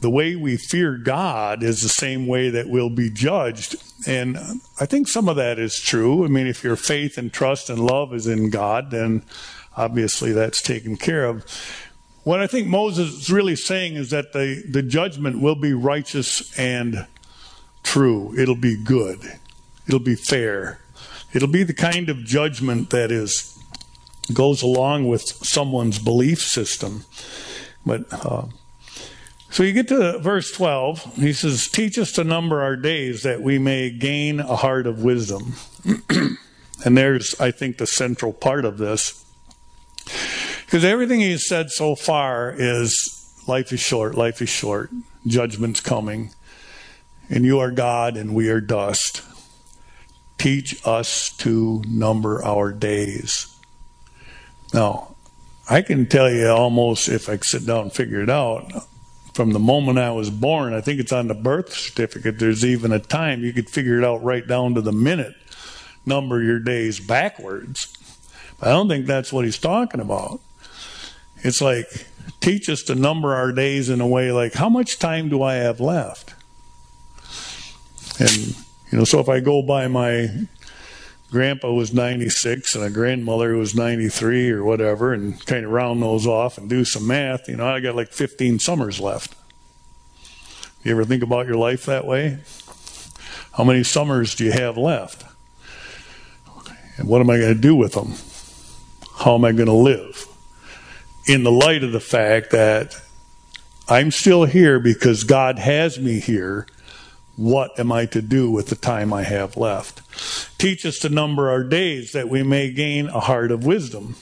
the 0.00 0.10
way 0.10 0.34
we 0.36 0.56
fear 0.56 0.96
God 0.96 1.62
is 1.62 1.80
the 1.80 1.88
same 1.88 2.26
way 2.26 2.50
that 2.50 2.68
we'll 2.68 2.90
be 2.90 3.08
judged. 3.08 3.76
And 4.06 4.36
I 4.80 4.86
think 4.86 5.08
some 5.08 5.28
of 5.28 5.36
that 5.36 5.58
is 5.58 5.78
true. 5.78 6.24
I 6.24 6.28
mean, 6.28 6.46
if 6.46 6.64
your 6.64 6.76
faith 6.76 7.18
and 7.18 7.32
trust 7.32 7.70
and 7.70 7.78
love 7.78 8.12
is 8.12 8.26
in 8.26 8.50
God, 8.50 8.90
then 8.90 9.24
obviously 9.76 10.32
that's 10.32 10.60
taken 10.60 10.96
care 10.96 11.24
of. 11.24 11.44
What 12.24 12.40
I 12.40 12.46
think 12.46 12.68
Moses 12.68 13.12
is 13.14 13.30
really 13.30 13.56
saying 13.56 13.96
is 13.96 14.10
that 14.10 14.32
the, 14.32 14.62
the 14.68 14.82
judgment 14.82 15.40
will 15.40 15.56
be 15.56 15.72
righteous 15.72 16.56
and 16.56 17.06
true. 17.82 18.38
It'll 18.38 18.54
be 18.54 18.76
good. 18.76 19.18
It'll 19.88 19.98
be 19.98 20.14
fair. 20.14 20.78
It'll 21.32 21.48
be 21.48 21.64
the 21.64 21.74
kind 21.74 22.08
of 22.08 22.24
judgment 22.24 22.90
that 22.90 23.10
is 23.10 23.48
goes 24.32 24.62
along 24.62 25.08
with 25.08 25.22
someone's 25.22 25.98
belief 25.98 26.40
system. 26.40 27.04
But 27.84 28.04
uh, 28.12 28.46
so 29.50 29.62
you 29.64 29.72
get 29.72 29.88
to 29.88 30.18
verse 30.18 30.52
12. 30.52 31.16
He 31.16 31.32
says, 31.32 31.66
Teach 31.66 31.98
us 31.98 32.12
to 32.12 32.24
number 32.24 32.62
our 32.62 32.76
days 32.76 33.22
that 33.24 33.42
we 33.42 33.58
may 33.58 33.90
gain 33.90 34.40
a 34.40 34.56
heart 34.56 34.86
of 34.86 35.02
wisdom. 35.02 35.54
and 36.84 36.96
there's, 36.96 37.38
I 37.40 37.50
think, 37.50 37.78
the 37.78 37.86
central 37.86 38.32
part 38.32 38.64
of 38.64 38.78
this. 38.78 39.24
Because 40.72 40.86
everything 40.86 41.20
he's 41.20 41.46
said 41.46 41.68
so 41.70 41.94
far 41.94 42.54
is 42.56 43.44
life 43.46 43.74
is 43.74 43.80
short, 43.80 44.14
life 44.14 44.40
is 44.40 44.48
short, 44.48 44.90
judgment's 45.26 45.82
coming, 45.82 46.30
and 47.28 47.44
you 47.44 47.58
are 47.58 47.70
God 47.70 48.16
and 48.16 48.34
we 48.34 48.48
are 48.48 48.58
dust. 48.58 49.20
Teach 50.38 50.80
us 50.86 51.28
to 51.36 51.82
number 51.86 52.42
our 52.42 52.72
days. 52.72 53.54
Now, 54.72 55.14
I 55.68 55.82
can 55.82 56.06
tell 56.06 56.30
you 56.30 56.48
almost 56.48 57.06
if 57.06 57.28
I 57.28 57.36
sit 57.36 57.66
down 57.66 57.82
and 57.82 57.92
figure 57.92 58.22
it 58.22 58.30
out, 58.30 58.72
from 59.34 59.52
the 59.52 59.58
moment 59.58 59.98
I 59.98 60.12
was 60.12 60.30
born, 60.30 60.72
I 60.72 60.80
think 60.80 61.00
it's 61.00 61.12
on 61.12 61.28
the 61.28 61.34
birth 61.34 61.74
certificate, 61.74 62.38
there's 62.38 62.64
even 62.64 62.92
a 62.92 62.98
time 62.98 63.44
you 63.44 63.52
could 63.52 63.68
figure 63.68 63.98
it 63.98 64.04
out 64.04 64.24
right 64.24 64.48
down 64.48 64.74
to 64.76 64.80
the 64.80 64.90
minute, 64.90 65.34
number 66.06 66.42
your 66.42 66.60
days 66.60 66.98
backwards. 66.98 67.92
But 68.58 68.68
I 68.68 68.72
don't 68.72 68.88
think 68.88 69.04
that's 69.04 69.34
what 69.34 69.44
he's 69.44 69.58
talking 69.58 70.00
about. 70.00 70.40
It's 71.42 71.60
like, 71.60 71.86
teach 72.40 72.68
us 72.68 72.82
to 72.84 72.94
number 72.94 73.34
our 73.34 73.52
days 73.52 73.88
in 73.88 74.00
a 74.00 74.06
way 74.06 74.32
like, 74.32 74.54
how 74.54 74.68
much 74.68 74.98
time 74.98 75.28
do 75.28 75.42
I 75.42 75.54
have 75.54 75.80
left? 75.80 76.34
And, 78.20 78.56
you 78.90 78.98
know, 78.98 79.04
so 79.04 79.20
if 79.20 79.28
I 79.28 79.40
go 79.40 79.62
by 79.62 79.88
my 79.88 80.28
grandpa 81.30 81.72
was 81.72 81.94
96 81.94 82.74
and 82.74 82.84
a 82.84 82.90
grandmother 82.90 83.56
was 83.56 83.74
93 83.74 84.50
or 84.50 84.64
whatever, 84.64 85.12
and 85.12 85.44
kind 85.46 85.64
of 85.64 85.72
round 85.72 86.02
those 86.02 86.26
off 86.26 86.58
and 86.58 86.68
do 86.68 86.84
some 86.84 87.06
math, 87.06 87.48
you 87.48 87.56
know, 87.56 87.66
I 87.66 87.80
got 87.80 87.96
like 87.96 88.12
15 88.12 88.58
summers 88.58 89.00
left. 89.00 89.34
You 90.84 90.92
ever 90.92 91.04
think 91.04 91.22
about 91.22 91.46
your 91.46 91.56
life 91.56 91.86
that 91.86 92.06
way? 92.06 92.38
How 93.52 93.64
many 93.64 93.82
summers 93.82 94.34
do 94.34 94.44
you 94.44 94.52
have 94.52 94.76
left? 94.76 95.24
And 96.96 97.08
what 97.08 97.20
am 97.20 97.30
I 97.30 97.38
going 97.38 97.54
to 97.54 97.60
do 97.60 97.74
with 97.74 97.92
them? 97.92 98.14
How 99.18 99.34
am 99.34 99.44
I 99.44 99.52
going 99.52 99.66
to 99.66 99.72
live? 99.72 100.26
In 101.26 101.44
the 101.44 101.52
light 101.52 101.84
of 101.84 101.92
the 101.92 102.00
fact 102.00 102.50
that 102.50 103.00
I'm 103.88 104.10
still 104.10 104.44
here 104.44 104.80
because 104.80 105.24
God 105.24 105.58
has 105.58 105.98
me 105.98 106.18
here 106.18 106.66
what 107.36 107.78
am 107.80 107.90
I 107.90 108.06
to 108.06 108.20
do 108.20 108.50
with 108.50 108.68
the 108.68 108.76
time 108.76 109.12
I 109.12 109.22
have 109.22 109.56
left? 109.56 110.02
Teach 110.58 110.84
us 110.84 110.98
to 110.98 111.08
number 111.08 111.50
our 111.50 111.64
days 111.64 112.12
that 112.12 112.28
we 112.28 112.42
may 112.42 112.70
gain 112.70 113.08
a 113.08 113.20
heart 113.20 113.50
of 113.50 113.64
wisdom. 113.64 114.16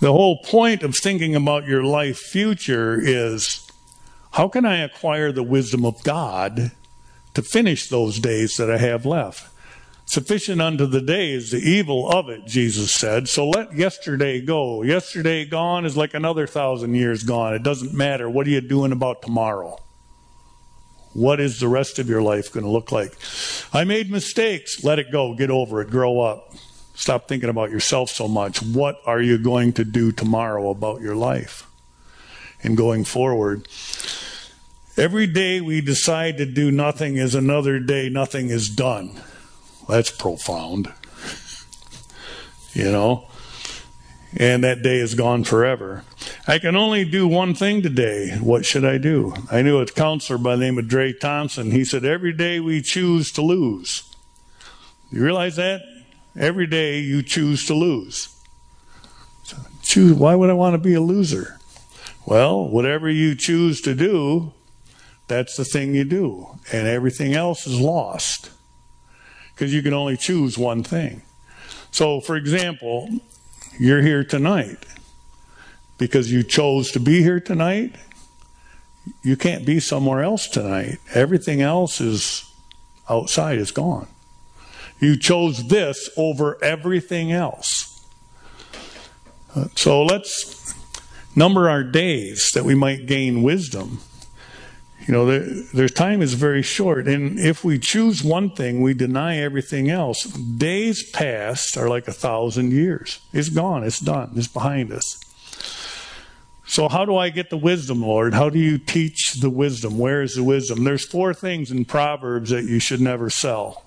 The 0.00 0.12
whole 0.12 0.42
point 0.42 0.82
of 0.82 0.94
thinking 0.94 1.34
about 1.34 1.66
your 1.66 1.82
life 1.82 2.18
future 2.18 3.00
is 3.00 3.66
how 4.32 4.48
can 4.48 4.66
I 4.66 4.78
acquire 4.78 5.32
the 5.32 5.42
wisdom 5.42 5.84
of 5.84 6.02
God 6.04 6.72
to 7.34 7.42
finish 7.42 7.88
those 7.88 8.18
days 8.18 8.56
that 8.58 8.70
I 8.70 8.78
have 8.78 9.06
left? 9.06 9.48
Sufficient 10.08 10.62
unto 10.62 10.86
the 10.86 11.02
day 11.02 11.32
is 11.32 11.50
the 11.50 11.58
evil 11.58 12.10
of 12.10 12.30
it, 12.30 12.46
Jesus 12.46 12.94
said. 12.94 13.28
So 13.28 13.50
let 13.50 13.74
yesterday 13.74 14.40
go. 14.40 14.80
Yesterday 14.80 15.44
gone 15.44 15.84
is 15.84 15.98
like 15.98 16.14
another 16.14 16.46
thousand 16.46 16.94
years 16.94 17.24
gone. 17.24 17.52
It 17.52 17.62
doesn't 17.62 17.92
matter. 17.92 18.26
What 18.26 18.46
are 18.46 18.50
you 18.50 18.62
doing 18.62 18.90
about 18.90 19.20
tomorrow? 19.20 19.78
What 21.12 21.40
is 21.40 21.60
the 21.60 21.68
rest 21.68 21.98
of 21.98 22.08
your 22.08 22.22
life 22.22 22.50
going 22.50 22.64
to 22.64 22.70
look 22.70 22.90
like? 22.90 23.18
I 23.70 23.84
made 23.84 24.10
mistakes. 24.10 24.82
Let 24.82 24.98
it 24.98 25.12
go. 25.12 25.34
Get 25.34 25.50
over 25.50 25.82
it. 25.82 25.90
Grow 25.90 26.22
up. 26.22 26.54
Stop 26.94 27.28
thinking 27.28 27.50
about 27.50 27.70
yourself 27.70 28.08
so 28.08 28.26
much. 28.26 28.62
What 28.62 29.02
are 29.04 29.20
you 29.20 29.36
going 29.36 29.74
to 29.74 29.84
do 29.84 30.10
tomorrow 30.10 30.70
about 30.70 31.02
your 31.02 31.16
life? 31.16 31.68
And 32.62 32.78
going 32.78 33.04
forward, 33.04 33.68
every 34.96 35.26
day 35.26 35.60
we 35.60 35.82
decide 35.82 36.38
to 36.38 36.46
do 36.46 36.70
nothing 36.70 37.18
is 37.18 37.34
another 37.34 37.78
day 37.78 38.08
nothing 38.08 38.48
is 38.48 38.70
done. 38.70 39.20
That's 39.88 40.10
profound. 40.10 40.92
You 42.72 42.92
know? 42.92 43.26
And 44.36 44.62
that 44.62 44.82
day 44.82 44.98
is 44.98 45.14
gone 45.14 45.44
forever. 45.44 46.04
I 46.46 46.58
can 46.58 46.76
only 46.76 47.04
do 47.04 47.26
one 47.26 47.54
thing 47.54 47.80
today. 47.80 48.36
What 48.40 48.66
should 48.66 48.84
I 48.84 48.98
do? 48.98 49.34
I 49.50 49.62
knew 49.62 49.78
a 49.78 49.86
counselor 49.86 50.38
by 50.38 50.56
the 50.56 50.60
name 50.60 50.78
of 50.78 50.86
Dre 50.86 51.14
Thompson. 51.14 51.70
He 51.70 51.84
said, 51.84 52.04
Every 52.04 52.34
day 52.34 52.60
we 52.60 52.82
choose 52.82 53.32
to 53.32 53.42
lose. 53.42 54.02
You 55.10 55.24
realize 55.24 55.56
that? 55.56 55.80
Every 56.36 56.66
day 56.66 57.00
you 57.00 57.22
choose 57.22 57.64
to 57.66 57.74
lose. 57.74 58.28
So 59.44 59.56
choose, 59.82 60.12
why 60.12 60.34
would 60.34 60.50
I 60.50 60.54
want 60.54 60.74
to 60.74 60.78
be 60.78 60.94
a 60.94 61.00
loser? 61.00 61.58
Well, 62.26 62.68
whatever 62.68 63.08
you 63.08 63.34
choose 63.34 63.80
to 63.80 63.94
do, 63.94 64.52
that's 65.26 65.56
the 65.56 65.64
thing 65.64 65.94
you 65.94 66.04
do. 66.04 66.58
And 66.70 66.86
everything 66.86 67.32
else 67.32 67.66
is 67.66 67.80
lost. 67.80 68.50
Because 69.58 69.74
you 69.74 69.82
can 69.82 69.92
only 69.92 70.16
choose 70.16 70.56
one 70.56 70.84
thing. 70.84 71.22
So, 71.90 72.20
for 72.20 72.36
example, 72.36 73.08
you're 73.76 74.02
here 74.02 74.22
tonight 74.22 74.86
because 75.98 76.30
you 76.30 76.44
chose 76.44 76.92
to 76.92 77.00
be 77.00 77.22
here 77.22 77.40
tonight, 77.40 77.96
you 79.24 79.36
can't 79.36 79.66
be 79.66 79.80
somewhere 79.80 80.22
else 80.22 80.46
tonight. 80.46 80.98
Everything 81.12 81.60
else 81.60 82.00
is 82.00 82.48
outside, 83.10 83.58
is 83.58 83.72
gone. 83.72 84.06
You 85.00 85.16
chose 85.18 85.66
this 85.66 86.08
over 86.16 86.62
everything 86.62 87.32
else. 87.32 88.06
So 89.74 90.04
let's 90.04 90.72
number 91.34 91.68
our 91.68 91.82
days 91.82 92.52
that 92.54 92.62
we 92.62 92.76
might 92.76 93.06
gain 93.06 93.42
wisdom. 93.42 94.02
You 95.08 95.14
know, 95.14 95.38
their 95.72 95.88
time 95.88 96.20
is 96.20 96.34
very 96.34 96.60
short, 96.60 97.08
and 97.08 97.40
if 97.40 97.64
we 97.64 97.78
choose 97.78 98.22
one 98.22 98.50
thing, 98.50 98.82
we 98.82 98.92
deny 98.92 99.38
everything 99.38 99.88
else. 99.88 100.24
Days 100.24 101.02
past 101.02 101.78
are 101.78 101.88
like 101.88 102.08
a 102.08 102.12
thousand 102.12 102.72
years. 102.72 103.18
It's 103.32 103.48
gone, 103.48 103.84
it's 103.84 104.00
done, 104.00 104.32
it's 104.36 104.48
behind 104.48 104.92
us. 104.92 105.18
So, 106.66 106.90
how 106.90 107.06
do 107.06 107.16
I 107.16 107.30
get 107.30 107.48
the 107.48 107.56
wisdom, 107.56 108.02
Lord? 108.02 108.34
How 108.34 108.50
do 108.50 108.58
you 108.58 108.76
teach 108.76 109.36
the 109.40 109.48
wisdom? 109.48 109.96
Where 109.96 110.20
is 110.20 110.34
the 110.34 110.44
wisdom? 110.44 110.84
There's 110.84 111.06
four 111.06 111.32
things 111.32 111.70
in 111.70 111.86
Proverbs 111.86 112.50
that 112.50 112.64
you 112.64 112.78
should 112.78 113.00
never 113.00 113.30
sell 113.30 113.86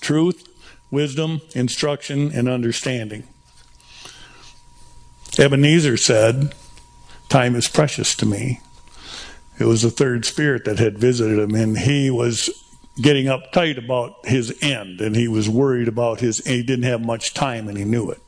truth, 0.00 0.48
wisdom, 0.90 1.42
instruction, 1.54 2.32
and 2.32 2.48
understanding. 2.48 3.24
Ebenezer 5.38 5.98
said, 5.98 6.54
Time 7.28 7.54
is 7.54 7.68
precious 7.68 8.14
to 8.16 8.24
me. 8.24 8.60
It 9.58 9.64
was 9.64 9.82
the 9.82 9.90
third 9.90 10.24
spirit 10.24 10.64
that 10.64 10.78
had 10.78 10.98
visited 10.98 11.38
him, 11.38 11.54
and 11.54 11.78
he 11.78 12.10
was 12.10 12.50
getting 13.00 13.26
uptight 13.26 13.82
about 13.82 14.26
his 14.26 14.56
end, 14.62 15.00
and 15.00 15.16
he 15.16 15.28
was 15.28 15.48
worried 15.48 15.88
about 15.88 16.20
his, 16.20 16.38
he 16.44 16.62
didn't 16.62 16.84
have 16.84 17.04
much 17.04 17.34
time, 17.34 17.68
and 17.68 17.76
he 17.76 17.84
knew 17.84 18.10
it. 18.10 18.20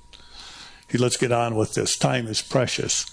He, 0.88 0.98
let's 0.98 1.16
get 1.16 1.32
on 1.32 1.56
with 1.56 1.74
this. 1.74 1.96
Time 1.96 2.26
is 2.26 2.42
precious. 2.42 3.06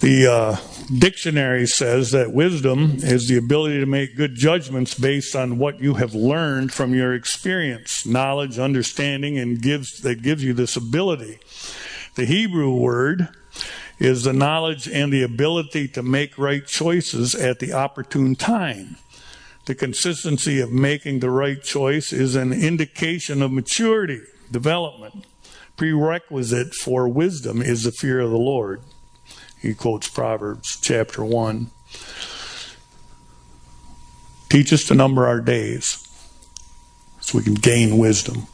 The 0.00 0.26
uh, 0.26 0.56
dictionary 0.98 1.66
says 1.66 2.10
that 2.10 2.32
wisdom 2.32 2.96
is 2.98 3.28
the 3.28 3.38
ability 3.38 3.80
to 3.80 3.86
make 3.86 4.16
good 4.16 4.34
judgments 4.34 4.94
based 4.94 5.34
on 5.34 5.58
what 5.58 5.80
you 5.80 5.94
have 5.94 6.14
learned 6.14 6.72
from 6.72 6.94
your 6.94 7.14
experience, 7.14 8.04
knowledge, 8.04 8.58
understanding, 8.58 9.38
and 9.38 9.60
gives 9.60 10.00
that 10.02 10.22
gives 10.22 10.44
you 10.44 10.52
this 10.52 10.76
ability. 10.76 11.38
The 12.14 12.26
Hebrew 12.26 12.74
word 12.74 13.28
is 13.98 14.24
the 14.24 14.32
knowledge 14.32 14.88
and 14.88 15.12
the 15.12 15.22
ability 15.22 15.88
to 15.88 16.02
make 16.02 16.38
right 16.38 16.66
choices 16.66 17.34
at 17.34 17.58
the 17.58 17.72
opportune 17.72 18.34
time. 18.34 18.96
The 19.64 19.74
consistency 19.74 20.60
of 20.60 20.70
making 20.70 21.20
the 21.20 21.30
right 21.30 21.60
choice 21.62 22.12
is 22.12 22.36
an 22.36 22.52
indication 22.52 23.42
of 23.42 23.50
maturity, 23.50 24.20
development. 24.50 25.24
Prerequisite 25.76 26.74
for 26.74 27.08
wisdom 27.08 27.60
is 27.60 27.82
the 27.82 27.92
fear 27.92 28.20
of 28.20 28.30
the 28.30 28.38
Lord. 28.38 28.80
He 29.60 29.74
quotes 29.74 30.08
Proverbs 30.08 30.78
chapter 30.80 31.24
1. 31.24 31.70
Teach 34.48 34.72
us 34.72 34.84
to 34.84 34.94
number 34.94 35.26
our 35.26 35.40
days 35.40 36.06
so 37.20 37.38
we 37.38 37.44
can 37.44 37.54
gain 37.54 37.98
wisdom. 37.98 38.46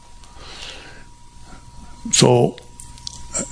So, 2.10 2.56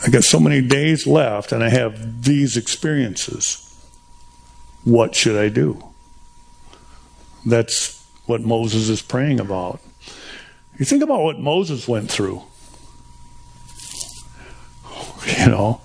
I 0.05 0.09
got 0.09 0.25
so 0.25 0.41
many 0.41 0.63
days 0.63 1.07
left 1.07 1.53
and 1.53 1.63
I 1.63 1.69
have 1.69 2.25
these 2.25 2.57
experiences. 2.57 3.67
What 4.85 5.15
should 5.15 5.37
I 5.37 5.49
do? 5.49 5.83
That's 7.45 8.03
what 8.27 8.41
Moses 8.41 8.89
is 8.89 9.03
praying 9.03 9.41
about. 9.41 9.81
You 10.79 10.85
think 10.85 11.03
about 11.03 11.23
what 11.23 11.39
Moses 11.39 11.87
went 11.87 12.11
through. 12.11 12.43
You 15.39 15.47
know, 15.47 15.81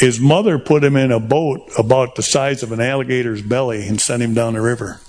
his 0.00 0.20
mother 0.20 0.58
put 0.58 0.82
him 0.82 0.96
in 0.96 1.12
a 1.12 1.20
boat 1.20 1.70
about 1.78 2.14
the 2.14 2.22
size 2.22 2.62
of 2.62 2.72
an 2.72 2.80
alligator's 2.80 3.42
belly 3.42 3.86
and 3.86 4.00
sent 4.00 4.22
him 4.22 4.34
down 4.34 4.54
the 4.54 4.60
river. 4.60 5.00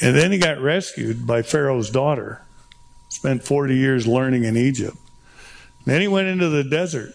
And 0.00 0.16
then 0.16 0.32
he 0.32 0.38
got 0.38 0.60
rescued 0.60 1.26
by 1.26 1.42
Pharaoh's 1.42 1.90
daughter. 1.90 2.42
Spent 3.08 3.44
40 3.44 3.76
years 3.76 4.06
learning 4.06 4.44
in 4.44 4.56
Egypt. 4.56 4.96
Then 5.84 6.00
he 6.00 6.08
went 6.08 6.28
into 6.28 6.48
the 6.48 6.64
desert. 6.64 7.12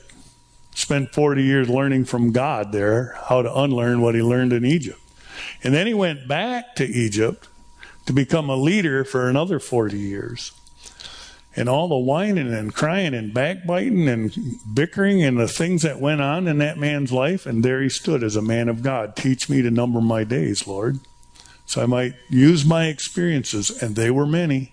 Spent 0.76 1.14
40 1.14 1.44
years 1.44 1.70
learning 1.70 2.06
from 2.06 2.32
God 2.32 2.72
there 2.72 3.18
how 3.26 3.42
to 3.42 3.54
unlearn 3.54 4.02
what 4.02 4.16
he 4.16 4.22
learned 4.22 4.54
in 4.54 4.66
Egypt. 4.66 5.00
And 5.64 5.74
then 5.74 5.88
he 5.88 5.94
went 5.94 6.28
back 6.28 6.76
to 6.76 6.86
Egypt 6.86 7.48
to 8.06 8.14
become 8.14 8.50
a 8.50 8.56
leader 8.56 9.04
for 9.04 9.28
another 9.28 9.60
40 9.60 9.98
years 9.98 10.54
and 11.56 11.68
all 11.68 11.88
the 11.88 11.98
whining 11.98 12.54
and 12.54 12.74
crying 12.74 13.14
and 13.14 13.34
backbiting 13.34 14.08
and 14.08 14.34
bickering 14.74 15.24
and 15.24 15.38
the 15.38 15.48
things 15.48 15.82
that 15.82 16.00
went 16.00 16.22
on 16.22 16.48
in 16.48 16.60
that 16.60 16.78
man's 16.78 17.12
life. 17.12 17.46
And 17.46 17.66
there 17.66 17.82
he 17.82 17.90
stood 17.90 18.24
as 18.24 18.36
a 18.36 18.42
man 18.42 18.70
of 18.70 18.84
God. 18.84 19.16
Teach 19.16 19.50
me 19.50 19.62
to 19.62 19.72
number 19.72 20.00
my 20.00 20.24
days, 20.24 20.68
Lord. 20.68 21.00
So 21.66 21.84
I 21.84 21.86
might 21.86 22.14
use 22.30 22.66
my 22.66 22.86
experiences, 22.86 23.84
and 23.84 23.96
they 23.96 24.10
were 24.10 24.26
many, 24.26 24.72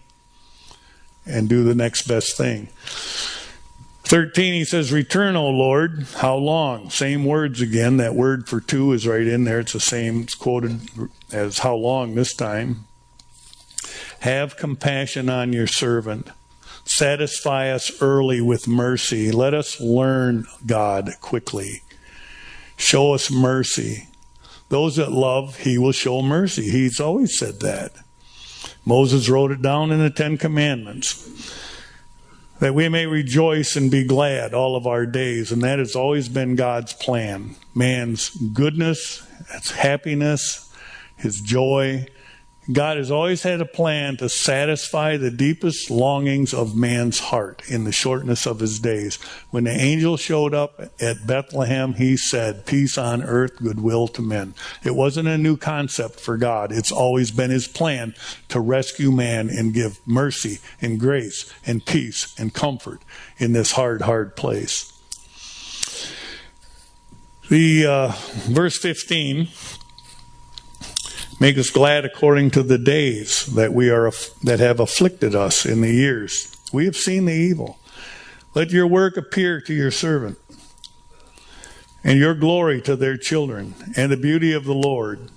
and 1.27 1.49
do 1.49 1.65
the 1.65 1.75
next 1.75 2.07
best 2.07 2.37
thing. 2.37 2.69
13, 4.07 4.55
he 4.55 4.65
says, 4.65 4.93
Return, 4.93 5.35
O 5.35 5.49
Lord. 5.49 6.07
How 6.19 6.37
long? 6.37 6.91
Same 6.91 7.25
words 7.25 7.61
again. 7.61 7.97
That 7.97 8.15
word 8.15 8.49
for 8.49 8.61
to 8.61 8.93
is 8.93 9.05
right 9.05 9.27
in 9.27 9.43
there. 9.43 9.59
It's 9.59 9.73
the 9.73 9.81
same. 9.81 10.23
It's 10.23 10.37
quoted 10.37 10.81
as 11.33 11.59
how 11.59 11.75
long 11.75 12.15
this 12.15 12.33
time. 12.33 12.85
Have 14.21 14.57
compassion 14.57 15.29
on 15.29 15.53
your 15.53 15.67
servant. 15.67 16.31
Satisfy 16.85 17.71
us 17.71 18.01
early 18.01 18.41
with 18.41 18.69
mercy. 18.69 19.33
Let 19.33 19.55
us 19.55 19.81
learn, 19.81 20.47
God, 20.65 21.11
quickly. 21.21 21.83
Show 22.77 23.13
us 23.13 23.29
mercy. 23.29 24.07
Those 24.69 24.97
that 24.97 25.11
love, 25.11 25.59
he 25.59 25.79
will 25.79 25.91
show 25.91 26.23
mercy. 26.23 26.71
He's 26.71 27.01
always 27.01 27.37
said 27.37 27.59
that. 27.59 27.91
Moses 28.85 29.29
wrote 29.29 29.51
it 29.51 29.63
down 29.63 29.91
in 29.91 29.99
the 29.99 30.11
Ten 30.11 30.39
Commandments 30.39 31.66
that 32.61 32.75
we 32.75 32.89
may 32.89 33.07
rejoice 33.07 33.77
and 33.77 33.91
be 33.91 34.05
glad 34.05 34.55
all 34.55 34.77
of 34.77 34.87
our 34.87 35.07
days. 35.07 35.53
And 35.53 35.63
that 35.63 35.79
has 35.79 35.95
always 35.95 36.29
been 36.29 36.57
God's 36.57 36.93
plan. 36.93 37.57
Man's 37.75 38.31
goodness, 38.31 39.27
his 39.53 39.71
happiness, 39.73 40.73
his 41.17 41.41
joy, 41.41 42.07
God 42.73 42.97
has 42.97 43.13
always 43.13 43.45
had 43.45 43.61
a 43.61 43.67
plan 43.67 44.17
to 44.17 44.29
satisfy 44.29 45.17
the 45.17 45.31
deepest 45.31 45.89
longings 45.89 46.53
of 46.53 46.77
man's 46.77 47.21
heart 47.21 47.63
in 47.69 47.85
the 47.85 47.93
shortness 47.93 48.45
of 48.45 48.59
his 48.59 48.81
days. 48.81 49.17
When 49.51 49.65
the 49.65 49.71
angel 49.71 50.17
showed 50.17 50.53
up 50.53 50.81
at 51.01 51.27
Bethlehem, 51.27 51.95
he 51.95 52.17
said, 52.17 52.67
Peace 52.67 52.99
on 52.99 53.23
earth, 53.23 53.57
goodwill 53.59 54.09
to 54.09 54.23
men. 54.23 54.55
It 54.83 54.97
wasn't 54.97 55.29
a 55.29 55.39
new 55.39 55.57
concept 55.57 56.19
for 56.19 56.37
God. 56.37 56.73
It's 56.73 56.91
always 56.91 57.31
been 57.31 57.51
his 57.51 57.69
plan 57.69 58.15
to 58.49 58.59
rescue 58.59 59.13
man 59.13 59.49
and 59.49 59.73
give 59.73 60.01
mercy 60.05 60.59
and 60.83 60.99
grace 60.99 61.53
and 61.65 61.87
peace 61.87 62.35
and 62.37 62.53
comfort 62.53 63.01
in 63.39 63.53
this 63.53 63.73
hard, 63.73 64.03
hard 64.03 64.35
place. 64.35 64.93
The 67.49 67.87
uh, 67.87 68.13
verse 68.49 68.77
15 68.79 69.47
Make 71.39 71.59
us 71.59 71.69
glad 71.69 72.07
according 72.07 72.53
to 72.53 72.63
the 72.63 72.79
days 72.79 73.45
that 73.55 73.75
we 73.75 73.91
are 73.91 74.11
that 74.43 74.59
have 74.59 74.81
afflicted 74.81 75.35
us 75.35 75.67
in 75.67 75.83
the 75.83 75.93
years. 75.93 76.57
We 76.73 76.87
have 76.87 76.97
seen 76.97 77.27
the 77.27 77.35
evil. 77.35 77.79
Let 78.55 78.71
your 78.71 78.87
work 78.87 79.19
appear 79.19 79.61
to 79.61 79.75
your 79.75 79.91
servant, 79.91 80.39
and 82.03 82.19
your 82.19 82.35
glory 82.35 82.81
to 82.83 82.97
their 82.97 83.19
children, 83.19 83.75
and 83.97 84.11
the 84.11 84.17
beauty 84.17 84.53
of 84.53 84.65
the 84.65 84.75
Lord 84.75 85.31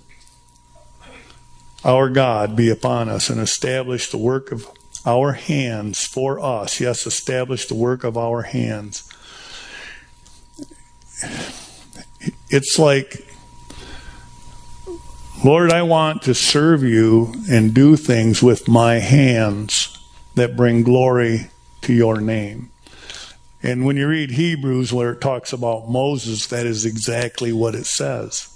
our 1.84 2.08
God 2.08 2.56
be 2.56 2.70
upon 2.70 3.10
us, 3.10 3.28
and 3.28 3.40
establish 3.40 4.10
the 4.10 4.18
work 4.18 4.52
of 4.52 4.68
our 5.04 5.32
hands 5.32 6.06
for 6.06 6.40
us. 6.40 6.80
Yes, 6.80 7.06
establish 7.06 7.66
the 7.66 7.74
work 7.74 8.04
of 8.04 8.16
our 8.16 8.42
hands. 8.42 9.06
It's 12.48 12.78
like 12.78 13.29
Lord, 15.42 15.72
I 15.72 15.80
want 15.80 16.20
to 16.22 16.34
serve 16.34 16.82
you 16.82 17.32
and 17.50 17.72
do 17.72 17.96
things 17.96 18.42
with 18.42 18.68
my 18.68 18.96
hands 18.96 19.96
that 20.34 20.54
bring 20.54 20.82
glory 20.82 21.46
to 21.80 21.94
your 21.94 22.20
name. 22.20 22.70
And 23.62 23.86
when 23.86 23.96
you 23.96 24.06
read 24.06 24.32
Hebrews, 24.32 24.92
where 24.92 25.12
it 25.12 25.22
talks 25.22 25.54
about 25.54 25.88
Moses, 25.88 26.46
that 26.48 26.66
is 26.66 26.84
exactly 26.84 27.54
what 27.54 27.74
it 27.74 27.86
says. 27.86 28.54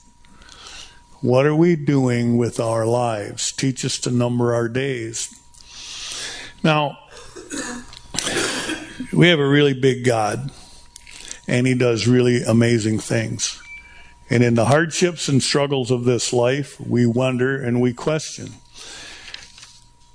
What 1.23 1.47
are 1.47 1.57
we 1.57 1.75
doing 1.75 2.37
with 2.37 2.61
our 2.61 2.85
lives? 2.85 3.51
Teach 3.51 3.83
us 3.87 3.99
to 4.01 4.11
number 4.11 4.53
our 4.53 4.69
days. 4.69 5.35
Now, 6.63 6.99
we 9.11 9.29
have 9.29 9.39
a 9.39 9.49
really 9.49 9.73
big 9.73 10.05
God, 10.05 10.51
and 11.49 11.67
He 11.67 11.75
does 11.75 12.07
really 12.07 12.43
amazing 12.43 12.99
things. 12.99 13.59
And 14.31 14.43
in 14.43 14.55
the 14.55 14.67
hardships 14.67 15.29
and 15.29 15.43
struggles 15.43 15.91
of 15.91 16.05
this 16.05 16.33
life, 16.33 16.81
we 16.81 17.07
wonder 17.07 17.63
and 17.63 17.81
we 17.81 17.93
question. 17.93 18.55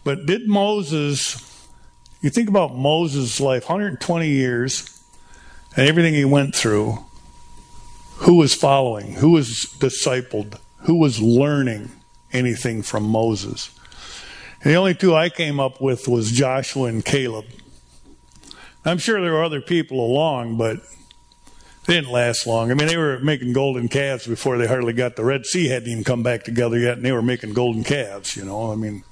But 0.03 0.25
did 0.25 0.47
Moses, 0.47 1.67
you 2.21 2.29
think 2.29 2.49
about 2.49 2.75
Moses' 2.75 3.39
life, 3.39 3.69
120 3.69 4.27
years, 4.27 5.01
and 5.75 5.87
everything 5.87 6.13
he 6.13 6.25
went 6.25 6.55
through, 6.55 6.97
who 8.17 8.35
was 8.35 8.53
following? 8.53 9.13
Who 9.13 9.31
was 9.31 9.65
discipled? 9.79 10.59
Who 10.79 10.95
was 10.95 11.21
learning 11.21 11.91
anything 12.33 12.81
from 12.81 13.03
Moses? 13.03 13.69
And 14.61 14.73
the 14.73 14.77
only 14.77 14.95
two 14.95 15.15
I 15.15 15.29
came 15.29 15.59
up 15.59 15.79
with 15.79 16.07
was 16.07 16.31
Joshua 16.31 16.85
and 16.85 17.05
Caleb. 17.05 17.45
I'm 18.83 18.97
sure 18.97 19.21
there 19.21 19.33
were 19.33 19.43
other 19.43 19.61
people 19.61 20.05
along, 20.05 20.57
but 20.57 20.81
they 21.89 21.95
didn't 21.95 22.11
last 22.11 22.45
long. 22.45 22.69
I 22.69 22.75
mean, 22.75 22.87
they 22.87 22.97
were 22.97 23.17
making 23.17 23.51
golden 23.51 23.87
calves 23.87 24.27
before 24.27 24.59
they 24.59 24.67
hardly 24.67 24.93
got 24.93 25.15
the 25.15 25.25
Red 25.25 25.47
Sea 25.47 25.69
hadn't 25.69 25.89
even 25.89 26.03
come 26.03 26.21
back 26.21 26.43
together 26.43 26.77
yet, 26.77 26.97
and 26.97 27.03
they 27.03 27.11
were 27.11 27.23
making 27.23 27.53
golden 27.53 27.83
calves. 27.83 28.37
You 28.37 28.45
know, 28.45 28.71
I 28.71 28.75
mean, 28.75 29.03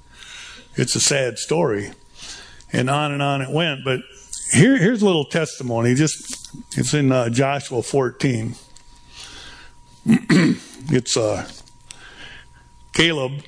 it's 0.76 0.94
a 0.94 1.00
sad 1.00 1.38
story, 1.38 1.90
and 2.72 2.88
on 2.88 3.10
and 3.10 3.20
on 3.20 3.42
it 3.42 3.50
went. 3.50 3.80
But 3.84 4.02
here, 4.52 4.78
here's 4.78 5.02
a 5.02 5.06
little 5.06 5.24
testimony. 5.24 5.96
Just 5.96 6.54
it's 6.78 6.94
in 6.94 7.10
uh, 7.10 7.30
Joshua 7.30 7.82
14. 7.82 8.54
it's 10.06 11.16
uh, 11.16 11.50
Caleb 12.92 13.42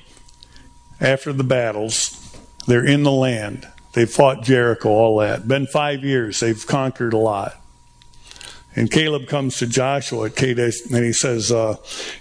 after 0.99 1.31
the 1.31 1.45
battles. 1.45 2.37
They're 2.67 2.85
in 2.85 3.03
the 3.03 3.11
land. 3.11 3.65
They 3.93 4.05
fought 4.05 4.43
Jericho, 4.43 4.89
all 4.89 5.19
that. 5.19 5.47
Been 5.47 5.67
five 5.67 6.03
years. 6.03 6.41
They've 6.41 6.67
conquered 6.67 7.13
a 7.13 7.17
lot. 7.17 7.60
And 8.75 8.89
Caleb 8.89 9.27
comes 9.27 9.57
to 9.57 9.67
Joshua 9.67 10.27
at 10.27 10.35
Kadesh 10.35 10.85
and 10.85 11.03
he 11.03 11.11
says, 11.11 11.51
uh, 11.51 11.75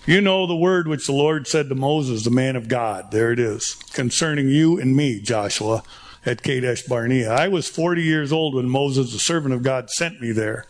You 0.07 0.21
know 0.21 0.47
the 0.47 0.57
word 0.57 0.89
which 0.89 1.07
the 1.07 1.13
Lord 1.13 1.47
said 1.47 1.69
to 1.69 1.75
Moses, 1.75 2.25
the 2.25 2.31
man 2.31 2.57
of 2.57 2.67
God. 2.67 3.13
There 3.13 3.31
it 3.31 3.39
is. 3.39 3.75
Concerning 3.93 4.49
you 4.49 4.79
and 4.81 4.97
me, 4.97 5.21
Joshua, 5.21 5.85
at 6.27 6.43
Kadesh 6.43 6.83
Barnea. 6.83 7.31
I 7.31 7.49
was 7.49 7.69
40 7.69 8.03
years 8.03 8.33
old 8.33 8.55
when 8.55 8.69
Moses, 8.69 9.13
the 9.13 9.19
servant 9.19 9.55
of 9.55 9.63
God, 9.63 9.91
sent 9.91 10.21
me 10.21 10.33
there 10.33 10.67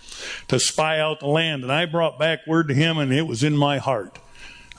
to 0.48 0.60
spy 0.60 1.00
out 1.00 1.20
the 1.20 1.26
land. 1.26 1.62
And 1.62 1.72
I 1.72 1.86
brought 1.86 2.18
back 2.18 2.46
word 2.46 2.68
to 2.68 2.74
him, 2.74 2.98
and 2.98 3.12
it 3.12 3.26
was 3.26 3.42
in 3.42 3.56
my 3.56 3.78
heart 3.78 4.18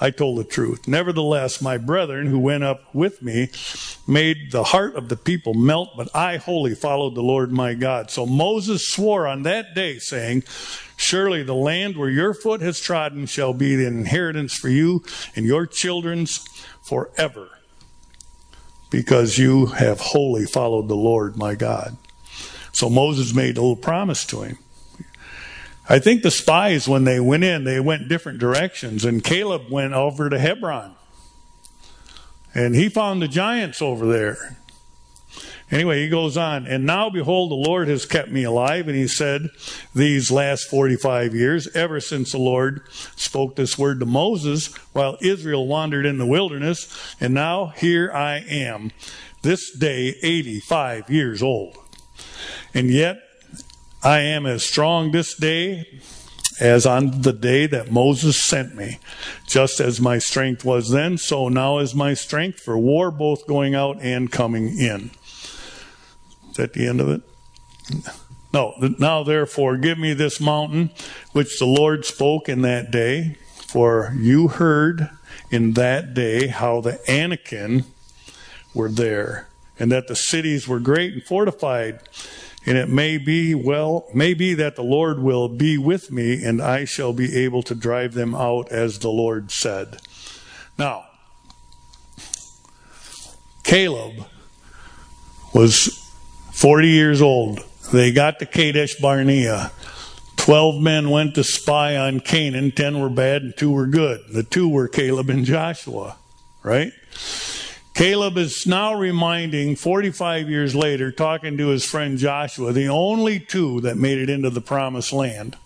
I 0.04 0.10
told 0.10 0.40
the 0.40 0.44
truth. 0.44 0.88
Nevertheless, 0.88 1.62
my 1.62 1.78
brethren 1.78 2.26
who 2.26 2.40
went 2.40 2.64
up 2.64 2.94
with 2.94 3.22
me 3.22 3.50
made 4.08 4.52
the 4.52 4.64
heart 4.64 4.96
of 4.96 5.10
the 5.10 5.16
people 5.16 5.54
melt, 5.54 5.92
but 5.96 6.14
I 6.16 6.38
wholly 6.38 6.74
followed 6.74 7.14
the 7.14 7.22
Lord 7.22 7.52
my 7.52 7.76
God. 7.76 8.10
So 8.10 8.26
Moses 8.26 8.90
swore 8.90 9.28
on 9.28 9.44
that 9.44 9.76
day, 9.76 10.00
saying, 10.00 10.44
Surely 10.98 11.44
the 11.44 11.54
land 11.54 11.98
where 11.98 12.10
your 12.10 12.34
foot 12.34 12.62
has 12.62 12.80
trodden 12.80 13.28
shall 13.28 13.54
be 13.54 13.76
the 13.76 13.86
inheritance 13.86 14.56
for 14.56 14.70
you 14.70 15.04
and 15.36 15.46
your 15.46 15.68
children's 15.68 16.40
forever, 16.82 17.50
because 18.90 19.38
you 19.38 19.68
have 19.68 20.00
wholly 20.00 20.46
followed 20.48 20.88
the 20.88 20.96
Lord 20.96 21.38
my 21.38 21.54
God. 21.54 21.96
So 22.74 22.90
Moses 22.90 23.36
made 23.36 23.58
a 23.58 23.62
little 23.62 23.76
promise 23.76 24.26
to 24.28 24.42
him. 24.42 24.58
I 25.92 26.00
think 26.00 26.24
the 26.24 26.32
spies, 26.32 26.88
when 26.88 27.04
they 27.04 27.20
went 27.20 27.44
in, 27.44 27.66
they 27.66 27.82
went 27.82 28.08
different 28.08 28.40
directions, 28.40 29.04
and 29.04 29.22
Caleb 29.22 29.64
went 29.70 29.92
over 29.92 30.30
to 30.30 30.40
Hebron. 30.40 30.96
And 32.56 32.74
he 32.74 32.88
found 32.88 33.22
the 33.22 33.28
giants 33.28 33.82
over 33.82 34.06
there. 34.06 34.56
Anyway, 35.70 36.02
he 36.02 36.08
goes 36.08 36.38
on, 36.38 36.66
and 36.66 36.86
now 36.86 37.10
behold, 37.10 37.52
the 37.52 37.56
Lord 37.56 37.90
has 37.90 38.06
kept 38.06 38.30
me 38.30 38.46
alive. 38.46 38.88
And 38.88 38.96
he 38.96 39.06
said, 39.06 39.50
these 39.94 40.32
last 40.32 40.70
45 40.70 41.36
years, 41.36 41.68
ever 41.76 42.00
since 42.00 42.32
the 42.32 42.38
Lord 42.38 42.84
spoke 43.18 43.58
this 43.58 43.78
word 43.78 44.00
to 44.00 44.06
Moses 44.06 44.74
while 44.94 45.18
Israel 45.20 45.68
wandered 45.68 46.06
in 46.06 46.20
the 46.20 46.26
wilderness. 46.26 47.16
And 47.20 47.34
now 47.34 47.68
here 47.76 48.10
I 48.14 48.38
am, 48.38 48.92
this 49.42 49.78
day 49.78 50.16
85 50.24 51.10
years 51.10 51.44
old. 51.44 51.76
And 52.74 52.90
yet 52.90 53.18
I 54.04 54.20
am 54.20 54.46
as 54.48 54.64
strong 54.64 55.12
this 55.12 55.36
day 55.36 56.02
as 56.60 56.86
on 56.86 57.22
the 57.22 57.34
day 57.34 57.68
that 57.68 57.92
Moses 57.92 58.42
sent 58.42 58.76
me. 58.76 59.00
Just 59.48 59.80
as 59.80 60.02
my 60.02 60.18
strength 60.18 60.66
was 60.66 60.90
then, 60.90 61.18
so 61.18 61.50
now 61.50 61.78
is 61.78 61.94
my 61.94 62.14
strength 62.14 62.60
for 62.60 62.78
war, 62.78 63.12
both 63.12 63.48
going 63.48 63.76
out 63.76 63.98
and 64.02 64.32
coming 64.32 64.78
in. 64.78 65.12
Is 66.50 66.58
that 66.58 66.74
the 66.74 66.88
end 66.88 67.00
of 67.00 67.10
it? 67.10 67.22
No. 68.54 68.74
Now 69.00 69.24
therefore, 69.24 69.78
give 69.78 69.98
me 69.98 70.14
this 70.14 70.40
mountain 70.40 70.92
which 71.32 71.60
the 71.60 71.66
Lord 71.66 72.06
spoke 72.06 72.50
in 72.50 72.62
that 72.64 72.92
day, 72.92 73.38
for 73.68 74.14
you 74.18 74.48
heard 74.48 75.10
in 75.50 75.74
that 75.74 76.14
day 76.14 76.48
how 76.48 76.82
the 76.82 77.00
Anakim 77.10 77.86
were 78.74 78.90
there, 78.90 79.48
and 79.80 79.92
that 79.92 80.08
the 80.08 80.16
cities 80.16 80.68
were 80.68 80.80
great 80.80 81.14
and 81.14 81.24
fortified 81.24 82.02
and 82.66 82.78
it 82.78 82.90
may 82.90 83.18
be, 83.18 83.56
well, 83.56 84.08
may 84.14 84.34
be 84.34 84.54
that 84.54 84.76
the 84.76 84.84
Lord 84.84 85.20
will 85.20 85.48
be 85.50 85.78
with 85.78 86.12
me 86.12 86.44
and 86.44 86.62
I 86.62 86.86
shall 86.86 87.14
be 87.14 87.36
able 87.38 87.64
to 87.64 87.76
drive 87.76 88.14
them 88.14 88.36
out 88.36 88.72
as 88.72 89.00
the 89.00 89.10
Lord 89.10 89.52
said. 89.52 89.98
Now, 90.78 91.06
Caleb 93.64 94.26
was 95.54 95.88
40 96.54 96.88
years 96.88 97.22
old 97.22 97.62
They 97.92 98.12
got 98.12 98.40
to 98.40 98.46
Kadesh 98.46 98.96
Barnea. 98.96 99.72
Twelve 100.38 100.82
men 100.82 101.10
went 101.10 101.36
to 101.36 101.44
spy 101.44 101.98
on 101.98 102.20
Canaan. 102.20 102.72
Ten 102.72 103.00
were 103.00 103.10
bad 103.10 103.42
and 103.42 103.58
two 103.58 103.72
were 103.72 103.86
good. 103.86 104.22
The 104.32 104.44
two 104.44 104.70
were 104.70 104.88
Caleb 104.88 105.30
and 105.30 105.46
Joshua, 105.46 106.16
right? 106.64 106.94
Caleb 107.94 108.38
is 108.38 108.66
now 108.66 108.94
reminding, 108.94 109.76
45 109.76 110.50
years 110.50 110.76
later, 110.76 111.12
talking 111.12 111.58
to 111.58 111.68
his 111.68 111.86
friend 111.86 112.18
Joshua, 112.18 112.72
the 112.72 112.88
only 112.88 113.40
two 113.40 113.82
that 113.82 113.98
made 113.98 114.18
it 114.18 114.30
into 114.30 114.50
the 114.50 114.62
promised 114.62 115.12
land 115.12 115.58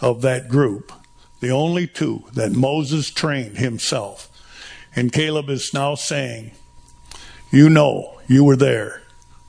of 0.00 0.22
that 0.22 0.48
group, 0.48 0.92
the 1.40 1.50
only 1.50 1.86
two 1.86 2.24
that 2.34 2.52
Moses 2.52 3.10
trained 3.10 3.58
himself. 3.58 4.28
And 4.94 5.12
Caleb 5.12 5.48
is 5.48 5.72
now 5.72 5.94
saying, 5.94 6.52
You 7.50 7.70
know, 7.70 8.20
you 8.26 8.44
were 8.44 8.56
there. 8.56 9.01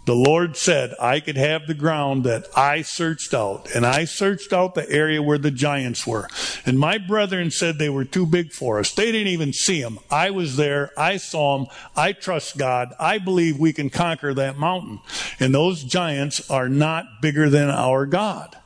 The 0.05 0.15
Lord 0.15 0.57
said, 0.57 0.93
I 0.99 1.21
could 1.21 1.37
have 1.37 1.65
the 1.65 1.73
ground 1.73 2.25
that 2.25 2.47
I 2.57 2.81
searched 2.81 3.33
out. 3.33 3.73
And 3.73 3.85
I 3.85 4.03
searched 4.03 4.51
out 4.51 4.75
the 4.75 4.89
area 4.89 5.23
where 5.23 5.37
the 5.37 5.51
giants 5.51 6.05
were. 6.05 6.27
And 6.65 6.77
my 6.77 6.97
brethren 6.97 7.51
said 7.51 7.77
they 7.77 7.89
were 7.89 8.03
too 8.03 8.25
big 8.25 8.51
for 8.51 8.79
us. 8.79 8.93
They 8.93 9.13
didn't 9.13 9.29
even 9.29 9.53
see 9.53 9.81
them. 9.81 9.99
I 10.11 10.31
was 10.31 10.57
there. 10.57 10.91
I 10.97 11.17
saw 11.17 11.57
them. 11.57 11.67
I 11.95 12.11
trust 12.11 12.57
God. 12.57 12.93
I 12.99 13.17
believe 13.17 13.57
we 13.57 13.71
can 13.71 13.89
conquer 13.89 14.33
that 14.33 14.57
mountain. 14.57 14.99
And 15.39 15.55
those 15.55 15.83
giants 15.83 16.49
are 16.51 16.67
not 16.67 17.05
bigger 17.21 17.49
than 17.49 17.69
our 17.69 18.05
God. 18.05 18.57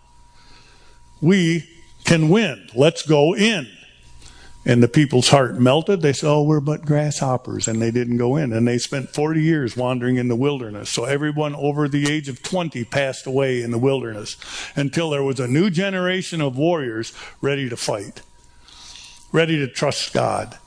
We 1.22 1.70
can 2.04 2.30
win. 2.30 2.68
Let's 2.74 3.06
go 3.06 3.36
in. 3.36 3.68
And 4.68 4.84
the 4.84 4.90
people's 4.90 5.30
heart 5.30 5.58
melted. 5.58 6.02
They 6.02 6.12
said, 6.12 6.30
Oh, 6.30 6.44
we're 6.44 6.60
but 6.60 6.86
grasshoppers. 6.86 7.70
And 7.70 7.82
they 7.82 7.90
didn't 7.90 8.18
go 8.18 8.36
in. 8.36 8.52
And 8.52 8.68
they 8.68 8.78
spent 8.78 9.10
40 9.10 9.42
years 9.42 9.78
wandering 9.78 10.18
in 10.18 10.28
the 10.28 10.36
wilderness. 10.36 10.90
So 10.90 11.06
everyone 11.06 11.56
over 11.56 11.88
the 11.88 12.12
age 12.12 12.28
of 12.28 12.44
20 12.44 12.84
passed 12.84 13.26
away 13.26 13.62
in 13.62 13.72
the 13.72 13.78
wilderness 13.78 14.36
until 14.76 15.10
there 15.10 15.24
was 15.24 15.40
a 15.40 15.48
new 15.48 15.70
generation 15.70 16.42
of 16.42 16.58
warriors 16.58 17.14
ready 17.40 17.70
to 17.70 17.78
fight, 17.78 18.22
ready 19.32 19.56
to 19.56 19.70
trust 19.70 20.14
God. 20.14 20.58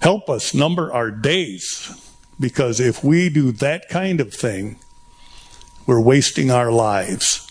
Help 0.00 0.28
us 0.28 0.52
number 0.52 0.92
our 0.92 1.12
days. 1.12 2.02
Because 2.40 2.80
if 2.80 3.04
we 3.04 3.28
do 3.28 3.52
that 3.52 3.88
kind 3.88 4.20
of 4.20 4.34
thing, 4.34 4.76
we're 5.86 6.00
wasting 6.00 6.50
our 6.50 6.72
lives. 6.72 7.48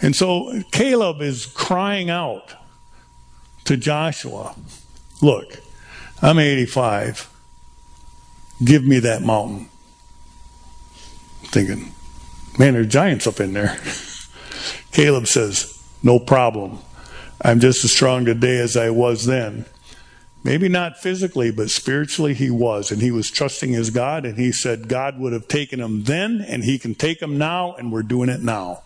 And 0.00 0.14
so 0.14 0.62
Caleb 0.70 1.22
is 1.22 1.44
crying 1.44 2.08
out 2.08 2.54
to 3.64 3.76
Joshua 3.76 4.54
Look, 5.20 5.60
I'm 6.22 6.38
85. 6.38 7.28
Give 8.64 8.84
me 8.84 8.98
that 9.00 9.22
mountain. 9.22 9.68
I'm 11.42 11.48
thinking, 11.48 11.92
man, 12.58 12.74
there's 12.74 12.88
giants 12.88 13.26
up 13.26 13.40
in 13.40 13.52
there. 13.52 13.78
Caleb 14.92 15.26
says, 15.26 15.82
no 16.02 16.18
problem. 16.18 16.78
I'm 17.42 17.60
just 17.60 17.84
as 17.84 17.92
strong 17.92 18.24
today 18.24 18.58
as 18.58 18.76
I 18.76 18.90
was 18.90 19.26
then. 19.26 19.66
Maybe 20.44 20.68
not 20.68 20.98
physically, 20.98 21.50
but 21.50 21.70
spiritually 21.70 22.34
he 22.34 22.50
was. 22.50 22.90
And 22.90 23.02
he 23.02 23.10
was 23.10 23.30
trusting 23.30 23.72
his 23.72 23.90
God. 23.90 24.24
And 24.24 24.38
he 24.38 24.52
said 24.52 24.88
God 24.88 25.18
would 25.18 25.32
have 25.32 25.48
taken 25.48 25.80
him 25.80 26.04
then, 26.04 26.44
and 26.46 26.64
he 26.64 26.78
can 26.78 26.94
take 26.94 27.20
him 27.20 27.38
now, 27.38 27.74
and 27.74 27.92
we're 27.92 28.02
doing 28.02 28.28
it 28.28 28.40
now. 28.40 28.82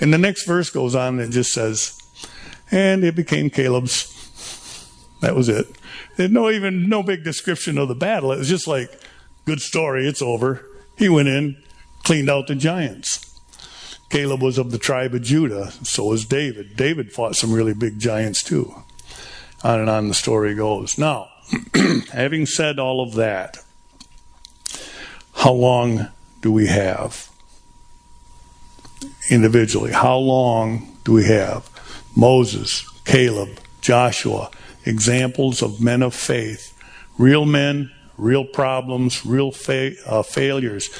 And 0.00 0.12
the 0.12 0.18
next 0.18 0.44
verse 0.44 0.70
goes 0.70 0.94
on 0.94 1.18
and 1.18 1.28
it 1.28 1.32
just 1.32 1.52
says, 1.52 2.00
and 2.70 3.04
it 3.04 3.14
became 3.14 3.50
Caleb's 3.50 4.13
that 5.24 5.34
was 5.34 5.48
it. 5.48 5.66
There's 6.16 6.30
no 6.30 6.50
even 6.50 6.88
no 6.88 7.02
big 7.02 7.24
description 7.24 7.78
of 7.78 7.88
the 7.88 7.94
battle. 7.94 8.30
It 8.32 8.38
was 8.38 8.48
just 8.48 8.68
like, 8.68 8.90
good 9.46 9.60
story, 9.60 10.06
it's 10.06 10.20
over. 10.20 10.66
He 10.96 11.08
went 11.08 11.28
in, 11.28 11.56
cleaned 12.02 12.28
out 12.28 12.46
the 12.46 12.54
giants. 12.54 13.40
Caleb 14.10 14.42
was 14.42 14.58
of 14.58 14.70
the 14.70 14.78
tribe 14.78 15.14
of 15.14 15.22
Judah, 15.22 15.70
so 15.82 16.04
was 16.04 16.26
David. 16.26 16.76
David 16.76 17.10
fought 17.10 17.36
some 17.36 17.52
really 17.52 17.72
big 17.72 17.98
giants 17.98 18.42
too. 18.42 18.74
On 19.62 19.80
and 19.80 19.88
on 19.88 20.08
the 20.08 20.14
story 20.14 20.54
goes. 20.54 20.98
Now, 20.98 21.30
having 22.12 22.44
said 22.44 22.78
all 22.78 23.02
of 23.02 23.14
that, 23.14 23.56
how 25.36 25.52
long 25.52 26.08
do 26.42 26.52
we 26.52 26.66
have? 26.66 27.30
Individually, 29.30 29.92
how 29.92 30.16
long 30.16 30.96
do 31.02 31.12
we 31.12 31.24
have? 31.24 31.68
Moses, 32.14 32.86
Caleb, 33.06 33.58
Joshua, 33.80 34.50
examples 34.84 35.62
of 35.62 35.80
men 35.80 36.02
of 36.02 36.14
faith, 36.14 36.72
real 37.18 37.44
men, 37.44 37.90
real 38.16 38.44
problems, 38.44 39.24
real 39.24 39.50
fa- 39.50 39.94
uh, 40.06 40.22
failures, 40.22 40.90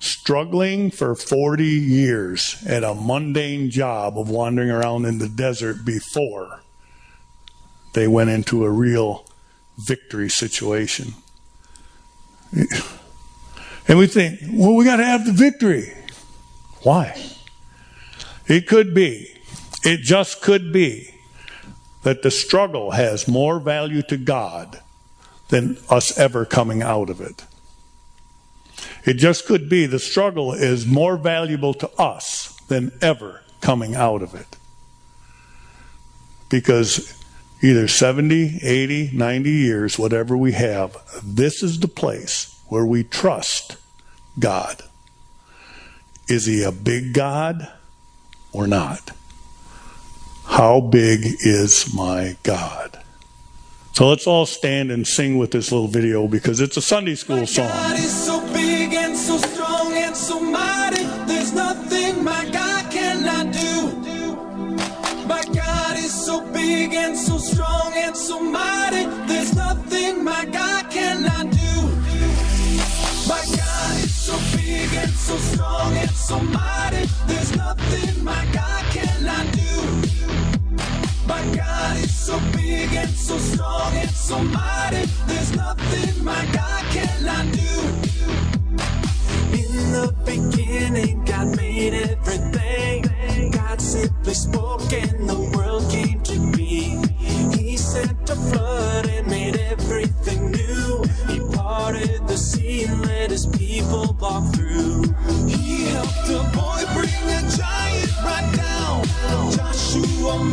struggling 0.00 0.90
for 0.90 1.14
40 1.14 1.64
years 1.64 2.62
at 2.66 2.84
a 2.84 2.94
mundane 2.94 3.70
job 3.70 4.18
of 4.18 4.28
wandering 4.28 4.70
around 4.70 5.04
in 5.04 5.18
the 5.18 5.28
desert 5.28 5.84
before 5.84 6.62
they 7.94 8.06
went 8.06 8.30
into 8.30 8.64
a 8.64 8.70
real 8.70 9.26
victory 9.76 10.28
situation. 10.28 11.14
And 13.88 13.98
we 13.98 14.06
think, 14.06 14.40
well, 14.52 14.74
we 14.74 14.84
got 14.84 14.96
to 14.96 15.04
have 15.04 15.24
the 15.24 15.32
victory. 15.32 15.92
Why? 16.82 17.20
It 18.46 18.66
could 18.66 18.94
be, 18.94 19.34
it 19.82 20.00
just 20.02 20.42
could 20.42 20.72
be 20.72 21.17
that 22.02 22.22
the 22.22 22.30
struggle 22.30 22.92
has 22.92 23.28
more 23.28 23.58
value 23.58 24.02
to 24.02 24.16
God 24.16 24.80
than 25.48 25.78
us 25.88 26.16
ever 26.18 26.44
coming 26.44 26.82
out 26.82 27.10
of 27.10 27.20
it. 27.20 27.44
It 29.04 29.14
just 29.14 29.46
could 29.46 29.68
be 29.68 29.86
the 29.86 29.98
struggle 29.98 30.52
is 30.52 30.86
more 30.86 31.16
valuable 31.16 31.74
to 31.74 31.90
us 31.98 32.56
than 32.68 32.92
ever 33.00 33.42
coming 33.60 33.94
out 33.94 34.22
of 34.22 34.34
it. 34.34 34.56
Because 36.48 37.18
either 37.62 37.88
70, 37.88 38.60
80, 38.62 39.10
90 39.12 39.50
years, 39.50 39.98
whatever 39.98 40.36
we 40.36 40.52
have, 40.52 40.96
this 41.22 41.62
is 41.62 41.80
the 41.80 41.88
place 41.88 42.60
where 42.68 42.84
we 42.84 43.02
trust 43.02 43.76
God. 44.38 44.82
Is 46.28 46.44
he 46.44 46.62
a 46.62 46.72
big 46.72 47.14
God 47.14 47.68
or 48.52 48.66
not? 48.66 49.12
How 50.48 50.80
big 50.80 51.24
is 51.40 51.94
my 51.94 52.36
God? 52.42 52.98
So 53.92 54.08
let's 54.08 54.26
all 54.26 54.46
stand 54.46 54.90
and 54.90 55.06
sing 55.06 55.38
with 55.38 55.50
this 55.52 55.70
little 55.70 55.88
video 55.88 56.26
because 56.26 56.60
it's 56.60 56.76
a 56.76 56.82
Sunday 56.82 57.14
school 57.14 57.46
song. 57.46 57.68
God 57.68 57.98
is 57.98 58.24
so 58.26 58.40
big 58.52 58.92
and 58.94 59.16
so 59.16 59.36
strong 59.38 59.92
and 59.92 60.16
so 60.16 60.40
mighty. 60.40 61.04
There's 61.26 61.52
nothing 61.52 62.24
my 62.24 62.48
God 62.50 62.90
cannot 62.90 63.52
do. 63.52 63.96
My 65.26 65.42
God 65.54 65.96
is 65.98 66.12
so 66.12 66.40
big 66.52 66.92
and 66.94 67.16
so 67.16 67.38
strong 67.38 67.92
and 67.94 68.16
so 68.16 68.40
mighty. 68.40 69.04
There's 69.26 69.54
nothing 69.54 70.24
my 70.24 70.44
God 70.46 70.90
cannot 70.90 71.50
do. 71.50 71.74
My 73.28 73.44
God 73.54 73.96
is 74.02 74.14
so 74.14 74.36
big 74.56 74.92
and 74.94 75.10
so 75.10 75.36
strong 75.36 75.92
and 75.96 76.10
so 76.10 76.40
mighty. 76.40 77.06
There's 77.26 77.54
nothing 77.54 78.24
my 78.24 78.44
God 78.52 78.84
cannot 78.92 79.44
do. 79.46 79.47
So 82.28 82.38
big 82.52 82.92
and 82.92 83.08
so 83.08 83.38
strong 83.38 83.94
and 83.94 84.10
so 84.10 84.38
mighty. 84.38 85.06
There's 85.28 85.56
nothing 85.56 86.22
my 86.22 86.44
God 86.52 86.84
cannot 86.92 87.46
do. 87.54 87.74
In 89.56 89.72
the 89.96 90.14
beginning, 90.26 91.24
God 91.24 91.56
made 91.56 91.94
everything. 91.94 93.50
God 93.50 93.80
simply 93.80 94.34
spoke 94.34 94.92
and 94.92 95.26
the 95.26 95.40
world 95.56 95.90
came 95.90 96.20
to 96.24 96.52
be. 96.52 97.00
He 97.56 97.78
sent 97.78 98.28
a 98.28 98.36
flood 98.36 99.06
and 99.08 99.26
made 99.26 99.56
everything 99.56 100.50
new. 100.50 101.04
He 101.28 101.40
parted 101.56 102.28
the 102.28 102.36
sea 102.36 102.84
and 102.84 103.06
let 103.06 103.30
his 103.30 103.46
people 103.46 104.14
walk 104.20 104.54
through. 104.54 105.04
He 105.46 105.86
helped 105.86 106.28
a 106.28 106.44
boy 106.52 106.84
bring 106.92 107.24
a 107.38 107.40
giant 107.56 108.12
right 108.22 108.52
down. 108.54 109.04
Joshua 109.52 110.44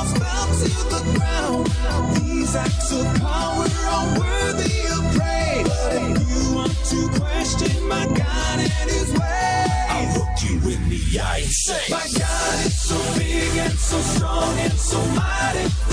walls 0.00 0.12
fell 0.18 0.46
to 0.46 0.68
the 0.88 1.18
ground. 1.18 1.66
These 2.16 2.56
acts 2.56 2.92
of 2.92 3.06
power 3.20 3.66
are 3.88 4.18
worthy 4.18 4.80
of 4.96 5.02
praise. 5.16 5.68
But 5.68 5.94
if 5.94 6.28
you 6.30 6.54
want 6.54 6.74
to 6.92 7.08
question 7.20 7.88
my 7.88 8.06
God 8.06 8.60
and 8.60 8.90
his 8.90 9.12
way, 9.12 9.66
I'll 9.88 10.18
look 10.18 10.28
you 10.42 10.56
in 10.70 10.88
the 10.88 11.20
eye 11.20 11.40
and 11.42 11.50
say, 11.50 11.82
My 11.90 12.06
God 12.18 12.66
is 12.66 12.80
so 12.80 13.18
big 13.18 13.56
and 13.58 13.78
so 13.78 13.98
strong 14.00 14.58
and 14.58 14.72
so 14.72 14.98
mighty. 15.08 15.89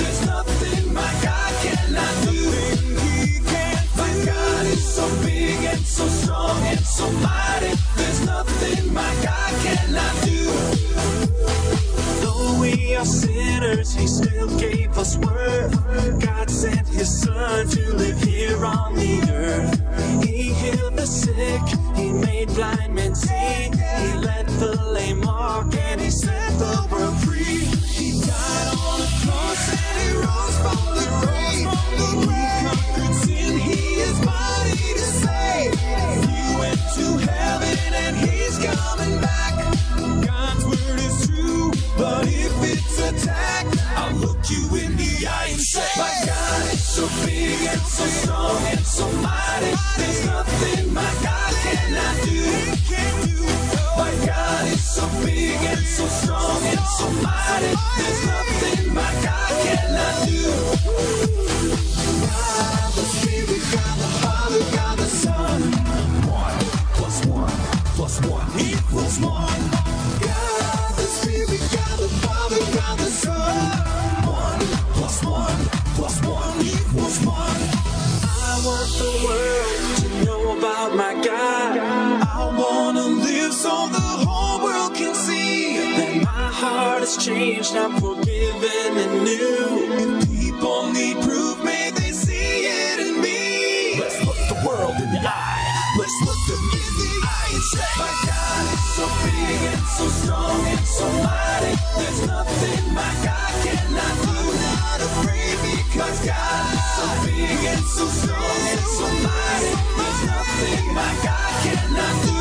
Sinners, 13.58 13.94
He 13.94 14.08
still 14.08 14.60
gave 14.60 14.98
us 14.98 15.18
worth. 15.18 16.22
God 16.22 16.50
sent 16.50 16.88
His 16.88 17.22
Son 17.22 17.68
to 17.68 17.94
live 17.96 18.22
here 18.22 18.66
on 18.66 18.96
the 18.96 19.22
earth. 19.32 20.24
He 20.24 20.54
healed 20.54 20.96
the 20.96 21.06
sick, 21.06 21.62
He 21.96 22.12
made 22.12 22.48
blind 22.50 22.94
men 22.94 23.16
see. 23.16 23.34
He 23.34 24.14
let 24.18 24.48
the 24.60 24.76
lame 24.94 25.22
walk, 25.22 25.74
and 25.76 26.02
He 26.02 26.10
set 26.10 26.52
the 26.60 26.88
world 26.92 27.17
so 47.86 48.06
strong 48.06 48.66
and 48.68 48.86
so 48.86 49.12
mighty. 49.22 49.87
I'm 87.78 87.94
forgiven 88.02 88.92
and 88.98 89.24
new. 89.24 89.94
If 90.02 90.30
people 90.32 90.92
need 90.94 91.18
proof, 91.22 91.64
may 91.64 91.92
they 91.94 92.12
see 92.12 92.66
it 92.66 93.00
in 93.00 93.22
me. 93.22 94.00
Let's 94.00 94.18
look 94.26 94.38
the 94.50 94.60
world 94.68 94.96
in 94.98 95.10
the 95.14 95.22
eye. 95.22 95.94
Let's 96.00 96.18
look 96.26 96.42
them 96.50 96.64
in 96.74 96.92
the 96.98 97.12
eye 97.24 97.50
and 97.54 97.64
say, 97.72 97.90
My 98.02 98.14
God 98.26 98.64
is 98.74 98.84
so 98.98 99.06
big 99.24 99.62
and 99.74 99.86
so 99.98 100.06
strong 100.10 100.60
and 100.66 100.86
so 100.86 101.08
mighty. 101.22 101.74
There's 102.02 102.22
nothing 102.28 102.94
my 102.94 103.14
God 103.22 103.52
cannot 103.64 104.16
do. 104.26 104.38
Not 104.58 105.00
afraid 105.08 105.58
because 105.70 106.18
God 106.26 106.64
is 106.74 106.86
so 106.98 107.06
big 107.30 107.62
and 107.72 107.86
so 107.86 108.06
strong 108.10 108.62
and 108.74 108.86
so 108.98 109.08
mighty. 109.22 109.74
There's 110.02 110.22
nothing 110.26 110.86
my 110.98 111.14
God 111.22 111.52
cannot 111.64 112.16
do. 112.26 112.38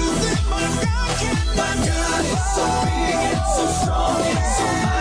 My 0.49 0.66
God 0.80 1.12
My 1.61 1.72
God 1.84 2.24
is 2.24 2.43
so 2.57 2.64
big 2.89 3.20
and 3.30 3.43
so 3.55 3.64
strong 3.84 4.20
and 4.24 4.45
so 4.57 4.64
mighty. 4.64 4.96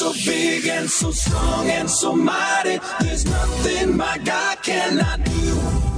So 0.00 0.14
big 0.24 0.66
and 0.66 0.90
so 0.90 1.10
strong 1.10 1.68
and 1.68 1.90
so 1.90 2.16
mighty. 2.16 2.78
There's 3.00 3.26
nothing 3.26 3.96
my 3.98 4.16
God 4.24 4.62
cannot 4.62 5.22
do. 5.24 5.89